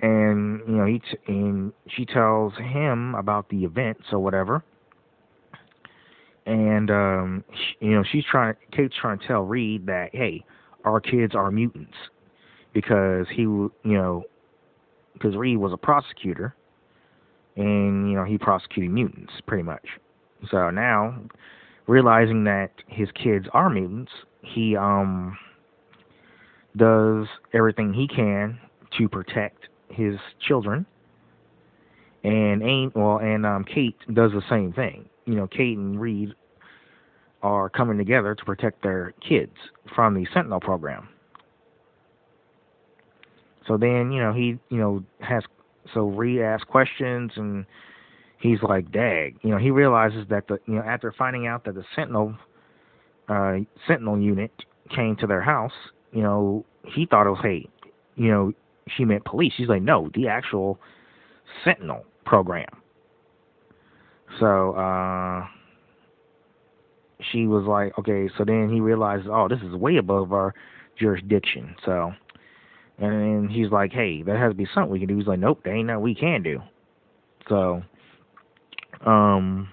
and 0.00 0.60
you 0.66 0.76
know 0.76 0.86
he 0.86 0.98
t- 0.98 1.18
and 1.26 1.72
she 1.88 2.04
tells 2.04 2.54
him 2.56 3.14
about 3.14 3.48
the 3.48 3.64
events 3.64 4.04
or 4.12 4.18
whatever 4.18 4.64
and 6.46 6.90
um, 6.90 7.44
she, 7.54 7.86
you 7.86 7.94
know 7.94 8.02
she's 8.10 8.24
trying. 8.30 8.54
Kate's 8.72 8.94
trying 9.00 9.18
to 9.18 9.26
tell 9.26 9.42
Reed 9.42 9.86
that 9.86 10.10
hey, 10.12 10.44
our 10.84 11.00
kids 11.00 11.34
are 11.34 11.50
mutants 11.50 11.94
because 12.72 13.26
he, 13.30 13.42
you 13.42 13.72
know, 13.84 14.24
because 15.14 15.36
Reed 15.36 15.58
was 15.58 15.72
a 15.72 15.76
prosecutor, 15.76 16.54
and 17.56 18.10
you 18.10 18.16
know 18.16 18.24
he 18.24 18.38
prosecuted 18.38 18.90
mutants 18.90 19.32
pretty 19.46 19.62
much. 19.62 19.86
So 20.50 20.70
now, 20.70 21.16
realizing 21.86 22.44
that 22.44 22.70
his 22.86 23.08
kids 23.12 23.46
are 23.52 23.70
mutants, 23.70 24.12
he 24.42 24.76
um 24.76 25.36
does 26.76 27.26
everything 27.52 27.92
he 27.92 28.08
can 28.08 28.58
to 28.98 29.08
protect 29.08 29.68
his 29.88 30.14
children. 30.46 30.86
And 32.24 32.62
ain't 32.62 32.94
well, 32.94 33.18
and 33.18 33.44
um, 33.44 33.64
Kate 33.64 33.96
does 34.14 34.30
the 34.30 34.42
same 34.48 34.72
thing 34.72 35.08
you 35.26 35.34
know, 35.34 35.46
Kate 35.46 35.76
and 35.76 36.00
Reed 36.00 36.34
are 37.42 37.68
coming 37.68 37.98
together 37.98 38.34
to 38.34 38.44
protect 38.44 38.82
their 38.82 39.14
kids 39.26 39.52
from 39.94 40.14
the 40.14 40.26
Sentinel 40.32 40.60
program. 40.60 41.08
So 43.66 43.76
then, 43.76 44.10
you 44.12 44.20
know, 44.20 44.32
he, 44.32 44.58
you 44.68 44.78
know, 44.78 45.04
has 45.20 45.42
so 45.94 46.08
Reed 46.08 46.40
asks 46.40 46.64
questions 46.64 47.32
and 47.36 47.64
he's 48.42 48.62
like, 48.62 48.90
"Dag," 48.92 49.38
you 49.42 49.50
know, 49.50 49.58
he 49.58 49.70
realizes 49.70 50.26
that 50.28 50.48
the, 50.48 50.58
you 50.66 50.74
know, 50.74 50.82
after 50.82 51.12
finding 51.16 51.46
out 51.46 51.64
that 51.64 51.74
the 51.74 51.84
Sentinel, 51.96 52.34
uh, 53.28 53.58
Sentinel 53.86 54.18
unit 54.20 54.50
came 54.94 55.16
to 55.16 55.26
their 55.26 55.40
house, 55.40 55.72
you 56.12 56.22
know, 56.22 56.64
he 56.84 57.06
thought 57.06 57.26
it 57.26 57.30
was, 57.30 57.40
hey, 57.42 57.68
you 58.16 58.30
know, 58.30 58.52
she 58.96 59.04
meant 59.04 59.24
police. 59.24 59.52
She's 59.56 59.68
like, 59.68 59.82
no, 59.82 60.10
the 60.14 60.28
actual 60.28 60.78
Sentinel 61.64 62.04
program. 62.26 62.68
So, 64.40 64.72
uh, 64.72 65.46
she 67.30 67.46
was 67.46 67.64
like, 67.64 67.96
okay, 67.98 68.28
so 68.36 68.44
then 68.44 68.70
he 68.72 68.80
realizes, 68.80 69.26
oh, 69.30 69.46
this 69.48 69.60
is 69.60 69.74
way 69.74 69.96
above 69.96 70.32
our 70.32 70.54
jurisdiction. 70.98 71.74
So, 71.84 72.12
and 72.98 73.50
he's 73.50 73.70
like, 73.70 73.92
hey, 73.92 74.22
there 74.22 74.38
has 74.38 74.50
to 74.50 74.54
be 74.56 74.66
something 74.74 74.90
we 74.90 74.98
can 74.98 75.08
do. 75.08 75.16
He's 75.16 75.26
like, 75.26 75.38
nope, 75.38 75.60
there 75.64 75.74
ain't 75.74 75.86
nothing 75.86 76.02
we 76.02 76.14
can 76.14 76.42
do. 76.42 76.60
So, 77.48 77.82
um, 79.06 79.68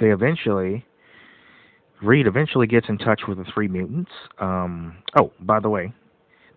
they 0.00 0.10
eventually, 0.10 0.84
Reed 2.02 2.26
eventually 2.26 2.66
gets 2.66 2.88
in 2.88 2.98
touch 2.98 3.22
with 3.28 3.38
the 3.38 3.44
three 3.52 3.68
mutants. 3.68 4.10
Um, 4.38 4.96
oh, 5.18 5.32
by 5.40 5.60
the 5.60 5.68
way, 5.68 5.92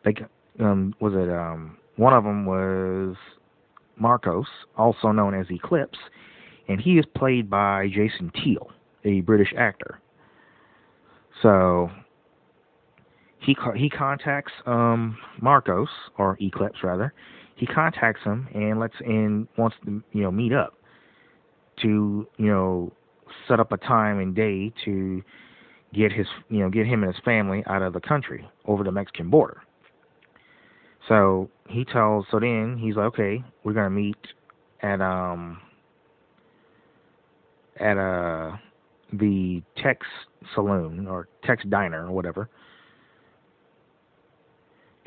they 0.04 0.13
um, 0.60 0.93
was 1.00 1.13
it 1.13 1.30
um, 1.30 1.78
one 1.96 2.13
of 2.13 2.24
them 2.24 2.46
was 2.46 3.15
Marcos, 3.98 4.48
also 4.78 5.12
known 5.12 5.34
as 5.34 5.48
Eclipse, 5.50 5.98
and 6.67 6.80
he 6.80 6.98
is 6.98 7.06
played 7.15 7.50
by 7.50 7.88
Jason 7.88 8.32
Teale, 8.43 8.72
a 9.04 9.22
British 9.22 9.54
actor. 9.58 10.00
So 11.41 11.91
he 13.39 13.56
he 13.76 13.89
contacts 13.89 14.52
um, 14.65 15.17
Marcos 15.41 15.89
or 16.17 16.38
Eclipse 16.41 16.84
rather. 16.84 17.13
He 17.58 17.65
contacts 17.65 18.24
him 18.24 18.48
and 18.54 18.80
lets 18.80 18.93
in 19.02 19.48
wants 19.58 19.76
to 19.86 20.02
you 20.13 20.22
know 20.22 20.32
meet 20.32 20.54
up 20.54 20.76
to 21.82 22.28
you 22.38 22.46
know 22.46 22.93
set 23.48 23.60
up 23.60 23.72
a 23.72 23.78
time 23.78 24.20
and 24.20 24.36
day 24.36 24.72
to 24.86 25.24
get 25.93 26.12
his 26.12 26.28
you 26.50 26.60
know 26.60 26.70
get 26.70 26.86
him 26.86 27.04
and 27.04 27.13
his 27.13 27.24
family 27.26 27.63
out 27.67 27.82
of 27.82 27.93
the 27.93 28.00
country 28.00 28.48
over 28.65 28.84
the 28.84 28.91
Mexican 28.91 29.30
border. 29.30 29.62
So 31.08 31.50
he 31.67 31.84
tells 31.84 32.26
so 32.32 32.39
then 32.39 32.78
he's 32.80 32.96
like, 32.96 33.08
okay, 33.08 33.43
we're 33.63 33.74
gonna 33.74 33.89
meet 33.89 34.17
at 34.82 35.02
um 35.02 35.60
at 37.80 37.98
uh 37.98 38.58
the 39.13 39.63
Tex 39.82 40.06
Saloon 40.54 41.08
or 41.08 41.28
Tex 41.43 41.63
Diner 41.70 42.06
or 42.06 42.12
whatever. 42.12 42.50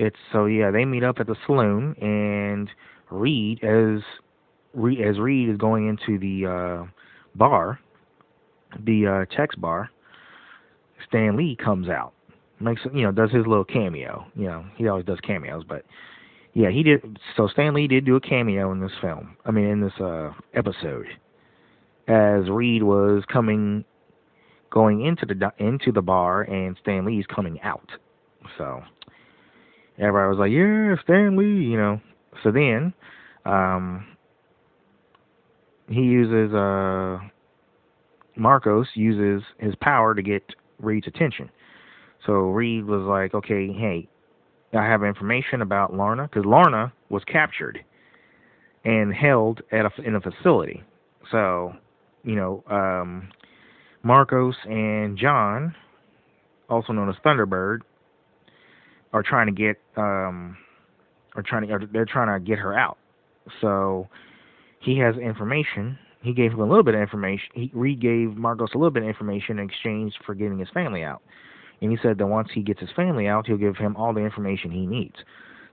It's 0.00 0.16
so 0.32 0.46
yeah, 0.46 0.70
they 0.70 0.86
meet 0.86 1.04
up 1.04 1.16
at 1.20 1.26
the 1.26 1.36
saloon 1.44 1.94
and 2.00 2.70
Reed 3.10 3.62
as 3.62 4.00
Reed 4.72 4.98
as 4.98 5.18
Reed 5.18 5.50
is 5.50 5.58
going 5.58 5.88
into 5.88 6.18
the 6.18 6.46
uh 6.46 6.90
bar, 7.34 7.78
the 8.82 9.06
uh 9.06 9.36
Tex 9.36 9.54
bar, 9.56 9.90
Stan 11.06 11.36
Lee 11.36 11.54
comes 11.54 11.90
out. 11.90 12.14
Makes 12.60 12.80
you 12.94 13.02
know, 13.02 13.12
does 13.12 13.30
his 13.30 13.46
little 13.46 13.64
cameo. 13.64 14.24
You 14.34 14.46
know, 14.46 14.64
he 14.76 14.88
always 14.88 15.04
does 15.04 15.20
cameos, 15.20 15.64
but 15.68 15.84
yeah, 16.54 16.70
he 16.70 16.82
did 16.82 17.18
so 17.36 17.46
Stan 17.48 17.74
Lee 17.74 17.86
did 17.86 18.06
do 18.06 18.16
a 18.16 18.20
cameo 18.22 18.72
in 18.72 18.80
this 18.80 18.92
film. 19.02 19.36
I 19.44 19.50
mean 19.50 19.66
in 19.66 19.80
this 19.82 20.00
uh 20.00 20.32
episode 20.54 21.08
as 22.08 22.48
Reed 22.48 22.84
was 22.84 23.22
coming 23.30 23.84
going 24.70 25.04
into 25.04 25.26
the 25.26 25.52
into 25.58 25.92
the 25.92 26.00
bar 26.00 26.40
and 26.40 26.74
Stan 26.80 27.04
Lee's 27.04 27.26
coming 27.26 27.60
out. 27.60 27.90
So 28.56 28.82
everybody 30.00 30.28
was 30.28 30.38
like, 30.38 30.50
"Yeah, 30.50 30.94
Stan 31.02 31.36
Lee," 31.36 31.64
you 31.64 31.76
know. 31.76 32.00
So 32.42 32.50
then 32.50 32.92
um 33.44 34.06
he 35.88 36.00
uses 36.00 36.54
uh 36.54 37.18
Marcos 38.36 38.86
uses 38.94 39.46
his 39.58 39.74
power 39.80 40.14
to 40.14 40.22
get 40.22 40.42
Reed's 40.78 41.06
attention. 41.06 41.50
So 42.26 42.32
Reed 42.32 42.84
was 42.84 43.02
like, 43.02 43.34
"Okay, 43.34 43.72
hey, 43.72 44.08
I 44.72 44.84
have 44.84 45.02
information 45.02 45.62
about 45.62 45.92
Lorna 45.94 46.24
because 46.24 46.44
Lorna 46.44 46.92
was 47.08 47.22
captured 47.24 47.84
and 48.84 49.12
held 49.12 49.60
at 49.72 49.84
a, 49.84 49.90
in 50.02 50.14
a 50.14 50.20
facility. 50.20 50.82
So 51.30 51.74
you 52.24 52.36
know, 52.36 52.62
um, 52.70 53.30
Marcos 54.02 54.54
and 54.64 55.16
John, 55.18 55.74
also 56.68 56.92
known 56.92 57.08
as 57.08 57.16
Thunderbird, 57.24 57.78
are 59.12 59.22
trying 59.22 59.46
to 59.46 59.52
get 59.52 59.76
um, 59.96 60.56
are 61.34 61.42
trying 61.42 61.66
to 61.66 61.88
they're 61.92 62.04
trying 62.04 62.40
to 62.40 62.44
get 62.44 62.58
her 62.58 62.76
out. 62.76 62.98
So 63.60 64.08
he 64.80 64.98
has 64.98 65.16
information. 65.16 65.98
He 66.22 66.34
gave 66.34 66.52
him 66.52 66.60
a 66.60 66.66
little 66.66 66.82
bit 66.82 66.94
of 66.94 67.00
information. 67.00 67.48
He 67.54 67.70
Reed 67.74 68.00
gave 68.00 68.36
Marcos 68.36 68.70
a 68.74 68.78
little 68.78 68.90
bit 68.90 69.02
of 69.02 69.08
information 69.08 69.58
in 69.58 69.66
exchange 69.66 70.14
for 70.26 70.34
getting 70.34 70.58
his 70.58 70.68
family 70.70 71.02
out. 71.02 71.22
And 71.80 71.90
he 71.90 71.98
said 72.02 72.18
that 72.18 72.26
once 72.26 72.48
he 72.52 72.62
gets 72.62 72.80
his 72.80 72.90
family 72.94 73.26
out, 73.26 73.46
he'll 73.46 73.56
give 73.56 73.76
him 73.76 73.96
all 73.96 74.12
the 74.12 74.20
information 74.20 74.70
he 74.70 74.86
needs. 74.86 75.16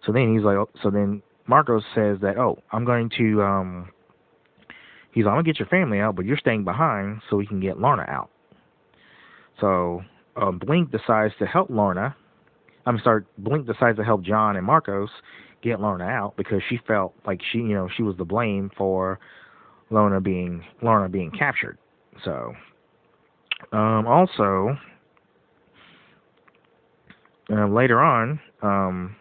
So 0.05 0.13
then 0.13 0.33
he's 0.33 0.43
like, 0.43 0.55
oh, 0.55 0.69
so 0.81 0.89
then 0.89 1.21
Marcos 1.47 1.83
says 1.93 2.17
that, 2.21 2.37
oh, 2.37 2.59
I'm 2.71 2.85
going 2.85 3.09
to 3.17 3.41
um, 3.41 3.89
he's 5.11 5.25
like, 5.25 5.31
I'm 5.31 5.37
gonna 5.37 5.43
get 5.43 5.59
your 5.59 5.67
family 5.67 5.99
out, 5.99 6.15
but 6.15 6.25
you're 6.25 6.37
staying 6.37 6.63
behind 6.63 7.21
so 7.29 7.35
we 7.35 7.45
can 7.45 7.59
get 7.59 7.79
Lorna 7.79 8.05
out. 8.07 8.29
So 9.59 10.01
um, 10.35 10.59
Blink 10.59 10.91
decides 10.91 11.33
to 11.39 11.45
help 11.45 11.69
Lorna. 11.69 12.15
I'm 12.87 12.99
sorry, 13.03 13.23
Blink 13.37 13.67
decides 13.67 13.97
to 13.97 14.03
help 14.03 14.21
John 14.23 14.55
and 14.55 14.65
Marcos 14.65 15.09
get 15.61 15.81
Lorna 15.81 16.05
out 16.05 16.35
because 16.37 16.61
she 16.69 16.79
felt 16.87 17.13
like 17.25 17.41
she, 17.51 17.57
you 17.57 17.73
know, 17.73 17.89
she 17.97 18.01
was 18.01 18.15
the 18.17 18.23
blame 18.23 18.71
for 18.77 19.19
Lorna 19.89 20.21
being 20.21 20.63
Lorna 20.81 21.09
being 21.09 21.29
captured. 21.31 21.77
So, 22.23 22.53
um, 23.73 24.07
also, 24.07 24.77
uh, 27.51 27.67
later 27.67 27.99
on, 27.99 28.39
um, 28.61 29.15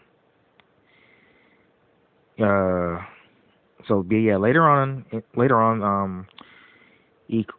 uh, 2.39 3.03
so 3.89 4.07
yeah, 4.09 4.37
later 4.37 4.69
on, 4.69 5.05
later 5.35 5.61
on, 5.61 5.83
um, 5.83 6.27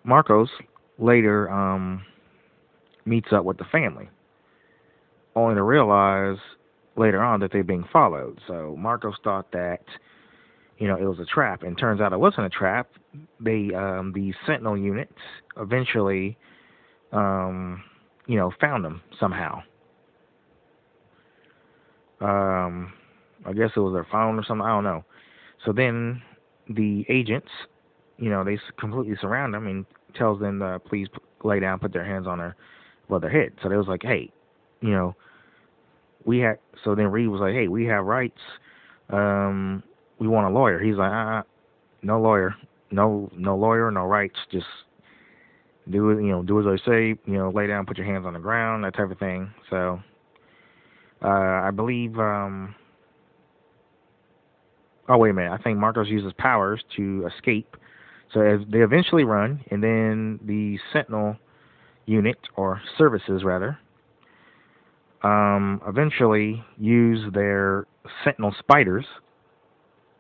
Marcos 0.06 0.50
later 0.98 1.52
um, 1.52 2.04
meets 3.06 3.28
up 3.34 3.44
with 3.44 3.58
the 3.58 3.66
family, 3.66 4.10
only 5.38 5.56
to 5.56 5.64
realize 5.64 6.38
later 6.96 7.22
on 7.22 7.40
that 7.42 7.52
they're 7.52 7.64
being 7.64 7.86
followed. 7.92 8.40
So 8.48 8.76
Marcos 8.78 9.16
thought 9.24 9.52
that 9.52 9.82
you 10.78 10.88
know 10.88 10.96
it 10.96 11.06
was 11.06 11.20
a 11.20 11.26
trap, 11.26 11.64
and 11.64 11.78
turns 11.78 12.02
out 12.02 12.14
it 12.14 12.20
wasn't 12.20 12.48
a 12.48 12.50
trap. 12.50 12.90
They 13.40 13.70
um, 13.76 14.12
the 14.14 14.34
Sentinel 14.46 14.78
units 14.78 15.14
eventually 15.58 16.38
um, 17.12 17.84
you 18.26 18.38
know 18.38 18.52
found 18.60 18.84
them 18.84 19.02
somehow. 19.20 19.62
Um, 22.20 22.94
I 23.46 23.54
guess 23.54 23.70
it 23.76 23.80
was 23.80 23.94
their 23.94 24.08
phone 24.12 24.40
or 24.40 24.44
something. 24.44 24.66
I 24.66 24.70
don't 24.70 24.84
know. 24.84 25.06
So 25.66 25.72
then 25.72 26.22
the 26.70 27.06
agents, 27.10 27.50
you 28.18 28.30
know, 28.30 28.44
they 28.44 28.58
completely 28.80 29.16
surround 29.22 29.54
them 29.54 29.68
and 29.68 29.86
tells 30.16 30.40
them 30.40 30.60
to 30.60 30.80
please 30.80 31.08
lay 31.44 31.60
down, 31.60 31.80
put 31.80 31.94
their 31.94 32.06
hands 32.06 32.26
on 32.28 32.40
their, 32.40 32.56
well, 33.08 33.20
their 33.20 33.30
head. 33.30 33.52
So 33.62 33.70
they 33.70 33.78
was 33.78 33.88
like, 33.88 34.02
hey, 34.02 34.32
you 34.82 34.92
know, 34.92 35.16
we 36.28 36.40
had. 36.40 36.60
So 36.84 36.94
then 36.94 37.08
Reed 37.08 37.30
was 37.30 37.42
like, 37.42 37.54
hey, 37.54 37.68
we 37.68 37.86
have 37.86 38.06
rights. 38.06 38.38
Um, 39.10 39.82
we 40.20 40.28
want 40.28 40.46
a 40.46 40.50
lawyer. 40.50 40.80
He's 40.80 40.96
like, 40.96 41.12
uh, 41.12 41.16
uh 41.16 41.42
no 42.04 42.22
lawyer, 42.22 42.54
no, 42.92 43.32
no 43.36 43.58
lawyer, 43.58 43.90
no 43.90 44.06
rights. 44.06 44.36
Just 44.52 44.68
do 45.90 46.12
it, 46.12 46.22
you 46.22 46.30
know, 46.30 46.44
do 46.44 46.60
as 46.60 46.68
I 46.68 46.78
say. 46.86 47.16
You 47.26 47.34
know, 47.34 47.50
lay 47.50 47.66
down, 47.66 47.88
put 47.88 47.98
your 47.98 48.06
hands 48.06 48.26
on 48.26 48.34
the 48.34 48.40
ground, 48.40 48.84
that 48.84 48.94
type 48.94 49.10
of 49.10 49.18
thing. 49.18 49.50
So, 49.72 50.00
uh, 51.24 51.28
I 51.28 51.72
believe. 51.72 52.20
um 52.20 52.76
Oh 55.10 55.18
wait 55.18 55.30
a 55.30 55.34
minute. 55.34 55.54
I 55.54 55.64
think 55.64 55.80
Marcos 55.80 56.10
uses 56.10 56.34
powers 56.38 56.84
to 56.98 57.30
escape. 57.34 57.78
So 58.34 58.42
as 58.42 58.60
they 58.70 58.80
eventually 58.80 59.24
run, 59.24 59.64
and 59.72 59.82
then 59.82 60.38
the 60.44 60.78
Sentinel 60.92 61.38
unit 62.06 62.38
or 62.58 62.82
services 62.98 63.46
rather, 63.46 63.80
um, 65.24 65.82
eventually 65.88 66.64
use 66.78 67.32
their 67.34 67.88
Sentinel 68.24 68.56
spiders, 68.60 69.06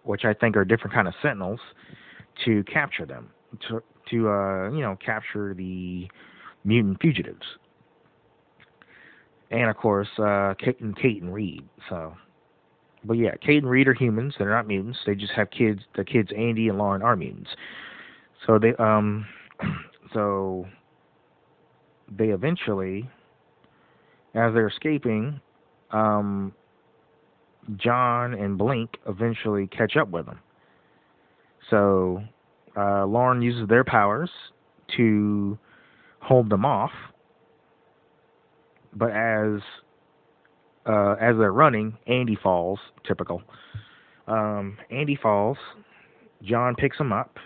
which 0.03 0.25
I 0.25 0.33
think 0.33 0.57
are 0.57 0.65
different 0.65 0.93
kind 0.93 1.07
of 1.07 1.13
Sentinels, 1.21 1.59
to 2.45 2.63
capture 2.65 3.05
them, 3.05 3.29
to 3.67 3.81
to 4.11 4.29
uh, 4.29 4.69
you 4.71 4.81
know 4.81 4.97
capture 5.03 5.53
the 5.53 6.07
mutant 6.63 6.99
fugitives, 7.01 7.45
and 9.51 9.69
of 9.69 9.77
course 9.77 10.07
uh, 10.17 10.53
Kate 10.57 10.79
and 10.79 10.95
Kate 10.95 11.21
and 11.21 11.33
Reed. 11.33 11.63
So 11.89 12.13
but 13.03 13.13
yeah, 13.13 13.35
Kate 13.41 13.61
and 13.63 13.69
Reed 13.69 13.87
are 13.87 13.93
humans. 13.93 14.35
They're 14.37 14.49
not 14.49 14.67
mutants. 14.67 14.99
They 15.05 15.15
just 15.15 15.33
have 15.33 15.49
kids. 15.49 15.81
The 15.95 16.03
kids 16.03 16.29
Andy 16.35 16.67
and 16.67 16.77
Lauren 16.77 17.01
are 17.01 17.15
mutants. 17.15 17.49
So 18.45 18.59
they 18.59 18.75
um, 18.75 19.25
so 20.13 20.65
they 22.17 22.27
eventually, 22.27 23.09
as 24.37 24.53
they're 24.53 24.67
escaping, 24.67 25.39
um, 25.91 26.53
John 27.75 28.33
and 28.33 28.57
Blink 28.57 28.91
eventually 29.07 29.67
catch 29.67 29.97
up 29.97 30.09
with 30.09 30.25
them. 30.25 30.39
So 31.69 32.21
uh, 32.77 33.05
Lauren 33.05 33.41
uses 33.41 33.67
their 33.67 33.83
powers 33.83 34.29
to 34.95 35.57
hold 36.19 36.49
them 36.49 36.65
off, 36.65 36.91
but 38.93 39.11
as 39.11 39.61
uh, 40.85 41.15
as 41.19 41.35
they're 41.37 41.51
running, 41.51 41.97
Andy 42.07 42.37
falls. 42.41 42.79
Typical. 43.05 43.41
Um, 44.27 44.77
Andy 44.89 45.17
falls. 45.21 45.57
John 46.43 46.75
picks 46.75 46.97
him 46.97 47.11
up, 47.11 47.37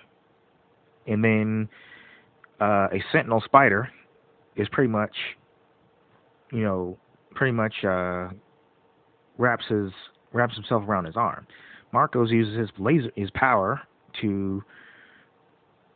and 1.07 1.23
then 1.23 1.69
uh, 2.59 2.87
a 2.91 3.03
sentinel 3.11 3.41
spider 3.43 3.89
is 4.55 4.67
pretty 4.69 4.89
much, 4.89 5.15
you 6.51 6.63
know, 6.63 6.97
pretty 7.33 7.51
much 7.51 7.73
uh, 7.83 8.29
wraps 9.37 9.65
his 9.69 9.91
wraps 10.33 10.55
himself 10.55 10.83
around 10.87 11.05
his 11.05 11.15
arm. 11.15 11.47
Marcos 11.91 12.31
uses 12.31 12.57
his 12.57 12.69
laser 12.77 13.11
his 13.15 13.29
power 13.31 13.81
to 14.21 14.63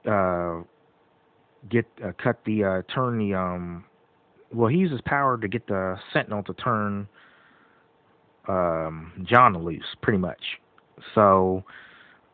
uh, 0.09 0.61
get 1.69 1.85
uh, 2.03 2.11
cut 2.21 2.39
the 2.45 2.63
uh, 2.63 2.93
turn 2.93 3.17
the 3.17 3.33
um 3.33 3.85
well 4.53 4.67
he 4.69 4.77
uses 4.77 4.99
power 5.05 5.37
to 5.37 5.47
get 5.47 5.65
the 5.67 5.97
sentinel 6.13 6.43
to 6.43 6.53
turn 6.55 7.07
um 8.47 9.25
John 9.27 9.57
loose 9.63 9.83
pretty 10.01 10.19
much. 10.19 10.41
So 11.13 11.63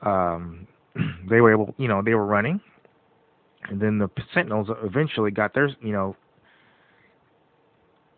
um 0.01 0.67
they 1.29 1.41
were 1.41 1.51
able 1.51 1.73
you 1.77 1.88
know 1.88 2.01
they 2.03 2.13
were 2.13 2.25
running 2.25 2.60
and 3.69 3.79
then 3.79 3.99
the 3.99 4.10
sentinels 4.34 4.67
eventually 4.84 5.31
got 5.31 5.53
theirs 5.53 5.71
you 5.81 5.93
know 5.93 6.15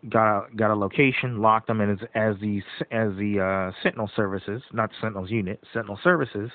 got 0.08 0.38
a, 0.38 0.56
got 0.56 0.70
a 0.70 0.74
location, 0.74 1.40
locked 1.40 1.66
them, 1.66 1.80
and 1.80 1.92
as, 1.92 2.08
as 2.14 2.34
the 2.40 2.60
as 2.90 3.10
the 3.16 3.40
uh, 3.40 3.72
Sentinel 3.82 4.10
services, 4.14 4.62
not 4.72 4.90
Sentinels 5.00 5.30
unit, 5.30 5.62
Sentinel 5.72 5.98
services 6.02 6.50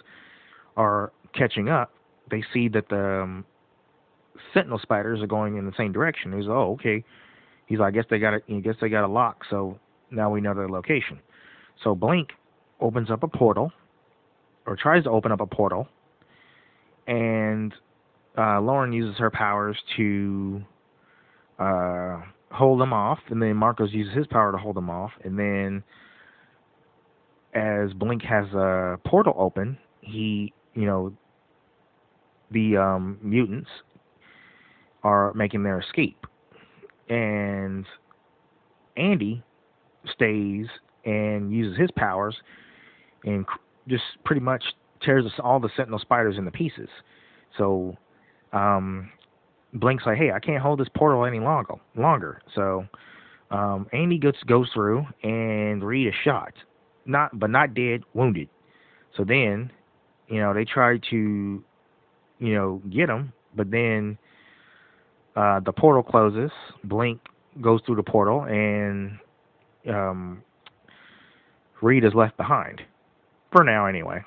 are 0.77 1.11
catching 1.33 1.69
up, 1.69 1.91
they 2.29 2.43
see 2.53 2.67
that 2.69 2.89
the 2.89 3.21
um, 3.23 3.45
Sentinel 4.53 4.79
spiders 4.79 5.21
are 5.21 5.27
going 5.27 5.57
in 5.57 5.65
the 5.65 5.73
same 5.77 5.91
direction. 5.91 6.37
He's 6.37 6.47
oh 6.47 6.73
okay, 6.73 7.03
he's 7.65 7.79
like 7.79 7.93
I 7.93 7.97
guess 7.97 8.05
they 8.09 8.19
got 8.19 8.33
it. 8.33 8.63
Guess 8.63 8.75
they 8.81 8.89
got 8.89 9.05
a 9.05 9.11
lock, 9.11 9.43
so 9.49 9.79
now 10.11 10.29
we 10.29 10.41
know 10.41 10.53
their 10.53 10.69
location. 10.69 11.19
So 11.83 11.95
Blink 11.95 12.29
opens 12.79 13.09
up 13.09 13.23
a 13.23 13.27
portal, 13.27 13.71
or 14.65 14.75
tries 14.75 15.03
to 15.03 15.09
open 15.09 15.31
up 15.31 15.41
a 15.41 15.47
portal, 15.47 15.87
and 17.07 17.73
uh, 18.37 18.61
Lauren 18.61 18.93
uses 18.93 19.17
her 19.17 19.31
powers 19.31 19.77
to 19.97 20.61
uh, 21.57 22.21
hold 22.51 22.81
them 22.81 22.93
off, 22.93 23.19
and 23.29 23.41
then 23.41 23.55
Marcos 23.55 23.91
uses 23.91 24.13
his 24.15 24.27
power 24.27 24.51
to 24.51 24.57
hold 24.57 24.75
them 24.75 24.89
off, 24.89 25.11
and 25.23 25.37
then 25.37 25.83
as 27.53 27.93
Blink 27.93 28.23
has 28.23 28.45
a 28.53 28.97
portal 29.05 29.33
open, 29.37 29.77
he, 30.01 30.53
you 30.73 30.85
know, 30.85 31.13
the 32.51 32.77
um, 32.77 33.17
mutants 33.21 33.69
are 35.03 35.33
making 35.33 35.63
their 35.63 35.79
escape, 35.79 36.25
and 37.09 37.85
Andy 38.97 39.43
stays 40.13 40.67
and 41.05 41.51
uses 41.51 41.79
his 41.79 41.89
powers 41.95 42.35
and 43.23 43.45
just 43.87 44.03
pretty 44.25 44.41
much 44.41 44.63
tears 45.01 45.25
all 45.43 45.59
the 45.59 45.69
Sentinel 45.75 45.99
spiders 45.99 46.37
into 46.37 46.51
pieces. 46.51 46.89
So 47.57 47.97
um, 48.53 49.09
Blink's 49.73 50.05
like, 50.05 50.17
hey, 50.17 50.31
I 50.31 50.39
can't 50.39 50.61
hold 50.61 50.79
this 50.79 50.87
portal 50.95 51.25
any 51.25 51.39
longer. 51.39 51.75
Longer. 51.95 52.41
So 52.55 52.85
um, 53.51 53.87
Andy 53.93 54.17
goes 54.17 54.35
goes 54.47 54.69
through, 54.73 55.05
and 55.23 55.83
Reed 55.83 56.07
is 56.07 56.13
shot, 56.23 56.53
not 57.05 57.37
but 57.37 57.49
not 57.49 57.73
dead, 57.73 58.01
wounded. 58.13 58.49
So 59.15 59.23
then, 59.23 59.71
you 60.27 60.39
know, 60.39 60.53
they 60.53 60.65
try 60.65 60.99
to, 61.09 61.63
you 62.39 62.53
know, 62.53 62.81
get 62.89 63.09
him, 63.09 63.33
but 63.55 63.71
then 63.71 64.17
uh, 65.35 65.59
the 65.61 65.71
portal 65.71 66.03
closes. 66.03 66.51
Blink 66.83 67.19
goes 67.61 67.81
through 67.85 67.95
the 67.95 68.03
portal, 68.03 68.43
and 68.43 69.17
um, 69.89 70.43
Reed 71.81 72.05
is 72.05 72.13
left 72.13 72.37
behind 72.37 72.81
for 73.51 73.63
now, 73.63 73.85
anyway. 73.85 74.23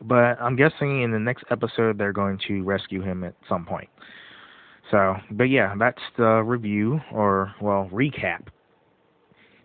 But 0.00 0.40
I'm 0.40 0.56
guessing 0.56 1.02
in 1.02 1.12
the 1.12 1.18
next 1.18 1.44
episode 1.50 1.98
they're 1.98 2.12
going 2.12 2.38
to 2.48 2.62
rescue 2.62 3.02
him 3.02 3.24
at 3.24 3.34
some 3.48 3.64
point. 3.64 3.88
So, 4.90 5.14
but 5.30 5.44
yeah, 5.44 5.74
that's 5.78 6.00
the 6.16 6.42
review 6.42 7.00
or 7.12 7.54
well 7.60 7.88
recap. 7.92 8.46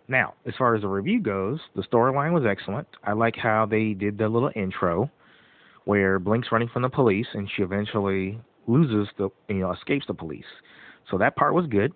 Now, 0.08 0.34
as 0.46 0.54
far 0.58 0.74
as 0.74 0.82
the 0.82 0.88
review 0.88 1.20
goes, 1.20 1.60
the 1.76 1.82
storyline 1.82 2.32
was 2.32 2.44
excellent. 2.44 2.88
I 3.04 3.12
like 3.12 3.36
how 3.36 3.66
they 3.66 3.92
did 3.92 4.18
the 4.18 4.28
little 4.28 4.50
intro 4.56 5.10
where 5.84 6.18
Blink's 6.18 6.48
running 6.50 6.68
from 6.72 6.82
the 6.82 6.88
police 6.88 7.26
and 7.32 7.48
she 7.54 7.62
eventually 7.62 8.40
loses 8.66 9.08
the 9.18 9.28
you 9.48 9.56
know 9.56 9.72
escapes 9.72 10.06
the 10.06 10.14
police. 10.14 10.44
So 11.10 11.18
that 11.18 11.36
part 11.36 11.54
was 11.54 11.66
good. 11.66 11.92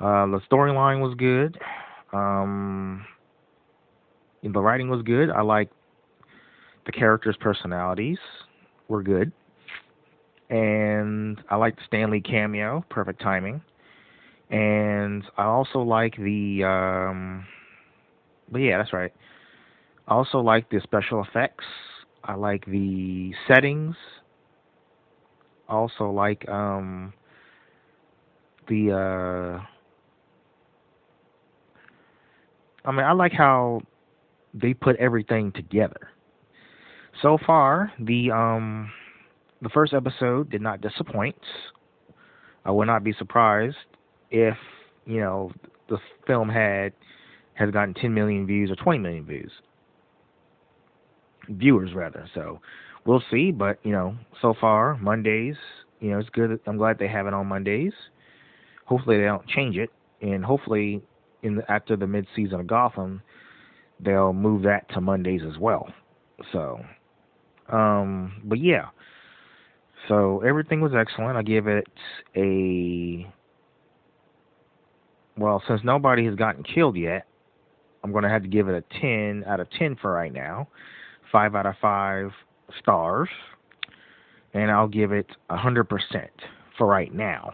Uh, 0.00 0.26
the 0.26 0.40
storyline 0.50 1.00
was 1.00 1.14
good. 1.16 1.58
Um, 2.12 3.04
the 4.42 4.60
writing 4.60 4.88
was 4.88 5.02
good. 5.02 5.30
I 5.30 5.42
like 5.42 5.70
the 6.86 6.92
characters' 6.92 7.36
personalities 7.40 8.18
were 8.88 9.02
good 9.02 9.32
and 10.50 11.40
I 11.50 11.56
like 11.56 11.76
the 11.76 11.82
Stan 11.86 12.10
Lee 12.10 12.20
cameo, 12.20 12.84
perfect 12.90 13.20
timing. 13.20 13.60
And 14.50 15.22
I 15.36 15.44
also 15.44 15.80
like 15.80 16.16
the, 16.16 16.64
um, 16.64 17.44
but 18.50 18.58
yeah, 18.58 18.78
that's 18.78 18.92
right. 18.92 19.12
I 20.06 20.14
also 20.14 20.38
like 20.38 20.70
the 20.70 20.80
special 20.82 21.22
effects. 21.22 21.64
I 22.24 22.34
like 22.34 22.64
the 22.66 23.32
settings. 23.46 23.94
I 25.68 25.74
also 25.74 26.10
like 26.10 26.48
um, 26.48 27.12
the. 28.68 28.92
Uh, 28.92 29.64
I 32.88 32.90
mean, 32.90 33.04
I 33.04 33.12
like 33.12 33.32
how 33.32 33.82
they 34.54 34.72
put 34.72 34.96
everything 34.96 35.52
together. 35.52 36.08
So 37.20 37.36
far, 37.44 37.92
the 38.00 38.30
um, 38.30 38.90
the 39.62 39.68
first 39.70 39.92
episode 39.92 40.50
did 40.50 40.62
not 40.62 40.80
disappoint. 40.80 41.36
I 42.64 42.70
would 42.70 42.86
not 42.86 43.02
be 43.02 43.12
surprised 43.12 43.76
if 44.30 44.56
you 45.06 45.20
know 45.20 45.52
the 45.88 45.98
film 46.26 46.48
had 46.48 46.92
has 47.54 47.70
gotten 47.70 47.94
10 47.94 48.14
million 48.14 48.46
views 48.46 48.70
or 48.70 48.76
20 48.76 48.98
million 48.98 49.24
views, 49.24 49.50
viewers 51.48 51.92
rather. 51.94 52.28
So 52.34 52.60
we'll 53.04 53.22
see. 53.30 53.50
But 53.50 53.78
you 53.82 53.92
know, 53.92 54.16
so 54.40 54.54
far 54.60 54.96
Mondays, 54.98 55.56
you 56.00 56.10
know, 56.10 56.18
it's 56.18 56.28
good. 56.30 56.60
I'm 56.66 56.76
glad 56.76 56.98
they 56.98 57.08
have 57.08 57.26
it 57.26 57.34
on 57.34 57.46
Mondays. 57.46 57.92
Hopefully 58.84 59.18
they 59.18 59.24
don't 59.24 59.46
change 59.48 59.76
it, 59.76 59.90
and 60.22 60.44
hopefully 60.44 61.02
in 61.42 61.56
the, 61.56 61.70
after 61.70 61.96
the 61.96 62.06
mid 62.06 62.26
season 62.34 62.60
of 62.60 62.66
Gotham, 62.66 63.22
they'll 64.00 64.32
move 64.32 64.62
that 64.62 64.88
to 64.90 65.00
Mondays 65.00 65.42
as 65.46 65.58
well. 65.58 65.88
So, 66.52 66.80
um, 67.70 68.40
but 68.44 68.58
yeah. 68.60 68.86
So 70.06 70.40
everything 70.46 70.80
was 70.80 70.92
excellent. 70.94 71.36
I 71.36 71.42
give 71.42 71.66
it 71.66 71.86
a 72.36 73.26
well, 75.36 75.62
since 75.68 75.80
nobody 75.84 76.24
has 76.26 76.34
gotten 76.34 76.64
killed 76.64 76.96
yet, 76.96 77.26
I'm 78.02 78.10
going 78.12 78.24
to 78.24 78.30
have 78.30 78.42
to 78.42 78.48
give 78.48 78.68
it 78.68 78.74
a 78.74 79.00
10 79.00 79.44
out 79.46 79.60
of 79.60 79.70
10 79.70 79.96
for 80.02 80.12
right 80.12 80.32
now. 80.32 80.68
5 81.30 81.54
out 81.54 81.66
of 81.66 81.74
5 81.80 82.30
stars. 82.80 83.28
And 84.52 84.70
I'll 84.70 84.88
give 84.88 85.12
it 85.12 85.26
100% 85.50 85.86
for 86.76 86.86
right 86.86 87.14
now. 87.14 87.52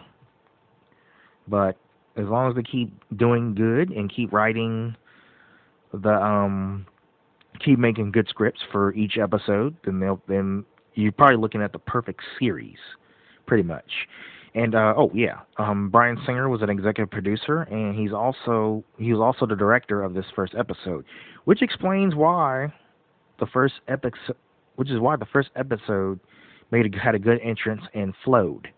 But 1.46 1.76
as 2.16 2.26
long 2.26 2.48
as 2.48 2.57
they 2.57 2.62
keep 2.62 2.92
doing 3.16 3.54
good 3.54 3.90
and 3.90 4.12
keep 4.14 4.33
writing 4.33 4.96
the 5.92 6.12
um 6.12 6.87
keep 7.64 7.78
making 7.78 8.11
good 8.11 8.26
scripts 8.28 8.61
for 8.72 8.92
each 8.94 9.16
episode, 9.16 9.76
then 9.85 10.00
they'll 10.00 10.20
then 10.26 10.64
you're 10.94 11.12
probably 11.12 11.37
looking 11.37 11.62
at 11.62 11.72
the 11.72 11.78
perfect 11.78 12.20
series, 12.38 12.78
pretty 13.46 13.62
much. 13.62 13.90
And 14.54 14.74
uh, 14.74 14.94
oh 14.96 15.11
yeah, 15.12 15.40
um, 15.59 15.90
Bryan 15.90 16.16
Singer 16.24 16.48
was 16.48 16.62
an 16.62 16.70
executive 16.70 17.11
producer, 17.11 17.62
and 17.62 17.98
he's 17.98 18.12
also 18.12 18.85
he 18.98 19.12
was 19.12 19.20
also 19.20 19.46
the 19.46 19.57
director 19.57 20.02
of 20.02 20.14
this 20.14 20.26
first 20.37 20.54
episode, 20.57 21.04
which 21.44 21.61
explains 21.61 22.14
why 22.14 22.72
the 23.40 23.46
first 23.46 23.74
epic, 23.88 24.14
which 24.76 24.90
is 24.90 25.00
why 25.00 25.16
the 25.16 25.26
first 25.26 25.50
episode 25.57 26.20
made 26.70 26.94
a, 26.94 26.98
had 26.98 27.16
a 27.16 27.18
good 27.18 27.40
entrance 27.42 27.83
and 27.94 28.14
flowed, 28.24 28.68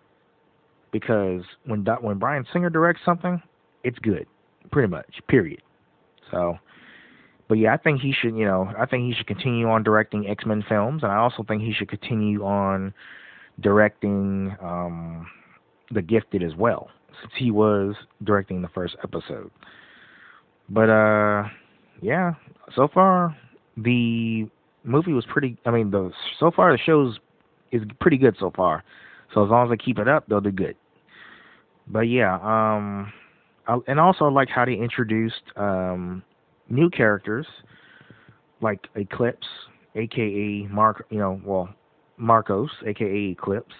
because 0.92 1.42
when 1.66 1.84
when 2.00 2.18
Bryan 2.18 2.46
Singer 2.54 2.70
directs 2.70 3.02
something, 3.04 3.42
it's 3.84 3.98
good, 3.98 4.26
pretty 4.72 4.88
much, 4.88 5.20
period. 5.28 5.60
So 6.30 6.58
but 7.48 7.58
yeah, 7.58 7.72
I 7.72 7.76
think 7.76 8.00
he 8.00 8.12
should, 8.12 8.36
you 8.36 8.44
know, 8.44 8.72
I 8.76 8.86
think 8.86 9.04
he 9.04 9.14
should 9.14 9.26
continue 9.26 9.68
on 9.68 9.82
directing 9.82 10.28
X 10.28 10.44
Men 10.44 10.64
films, 10.68 11.02
and 11.02 11.12
I 11.12 11.16
also 11.16 11.44
think 11.46 11.62
he 11.62 11.72
should 11.72 11.88
continue 11.88 12.44
on 12.44 12.92
directing 13.60 14.56
um, 14.60 15.26
The 15.92 16.02
Gifted 16.02 16.42
as 16.42 16.54
well, 16.56 16.90
since 17.20 17.32
he 17.36 17.50
was 17.50 17.94
directing 18.24 18.62
the 18.62 18.68
first 18.68 18.96
episode. 19.02 19.50
But 20.68 20.90
uh, 20.90 21.44
yeah, 22.02 22.34
so 22.74 22.88
far 22.92 23.36
the 23.76 24.48
movie 24.82 25.12
was 25.12 25.24
pretty. 25.26 25.56
I 25.64 25.70
mean, 25.70 25.90
the 25.90 26.10
so 26.40 26.50
far 26.50 26.72
the 26.72 26.78
show's 26.78 27.18
is 27.70 27.82
pretty 28.00 28.18
good 28.18 28.36
so 28.40 28.52
far. 28.54 28.82
So 29.34 29.44
as 29.44 29.50
long 29.50 29.66
as 29.66 29.70
they 29.70 29.82
keep 29.82 29.98
it 29.98 30.08
up, 30.08 30.26
they'll 30.28 30.40
do 30.40 30.50
good. 30.50 30.76
But 31.86 32.02
yeah, 32.02 32.34
um, 32.34 33.12
I, 33.68 33.78
and 33.86 34.00
also 34.00 34.24
I 34.24 34.30
like 34.30 34.48
how 34.48 34.64
they 34.64 34.74
introduced 34.74 35.42
um 35.56 36.24
new 36.68 36.90
characters 36.90 37.46
like 38.60 38.86
Eclipse, 38.94 39.46
aka 39.94 40.66
Mark. 40.70 41.06
You 41.10 41.18
know, 41.18 41.40
well, 41.44 41.68
Marcos, 42.16 42.70
aka 42.86 43.30
Eclipse, 43.30 43.74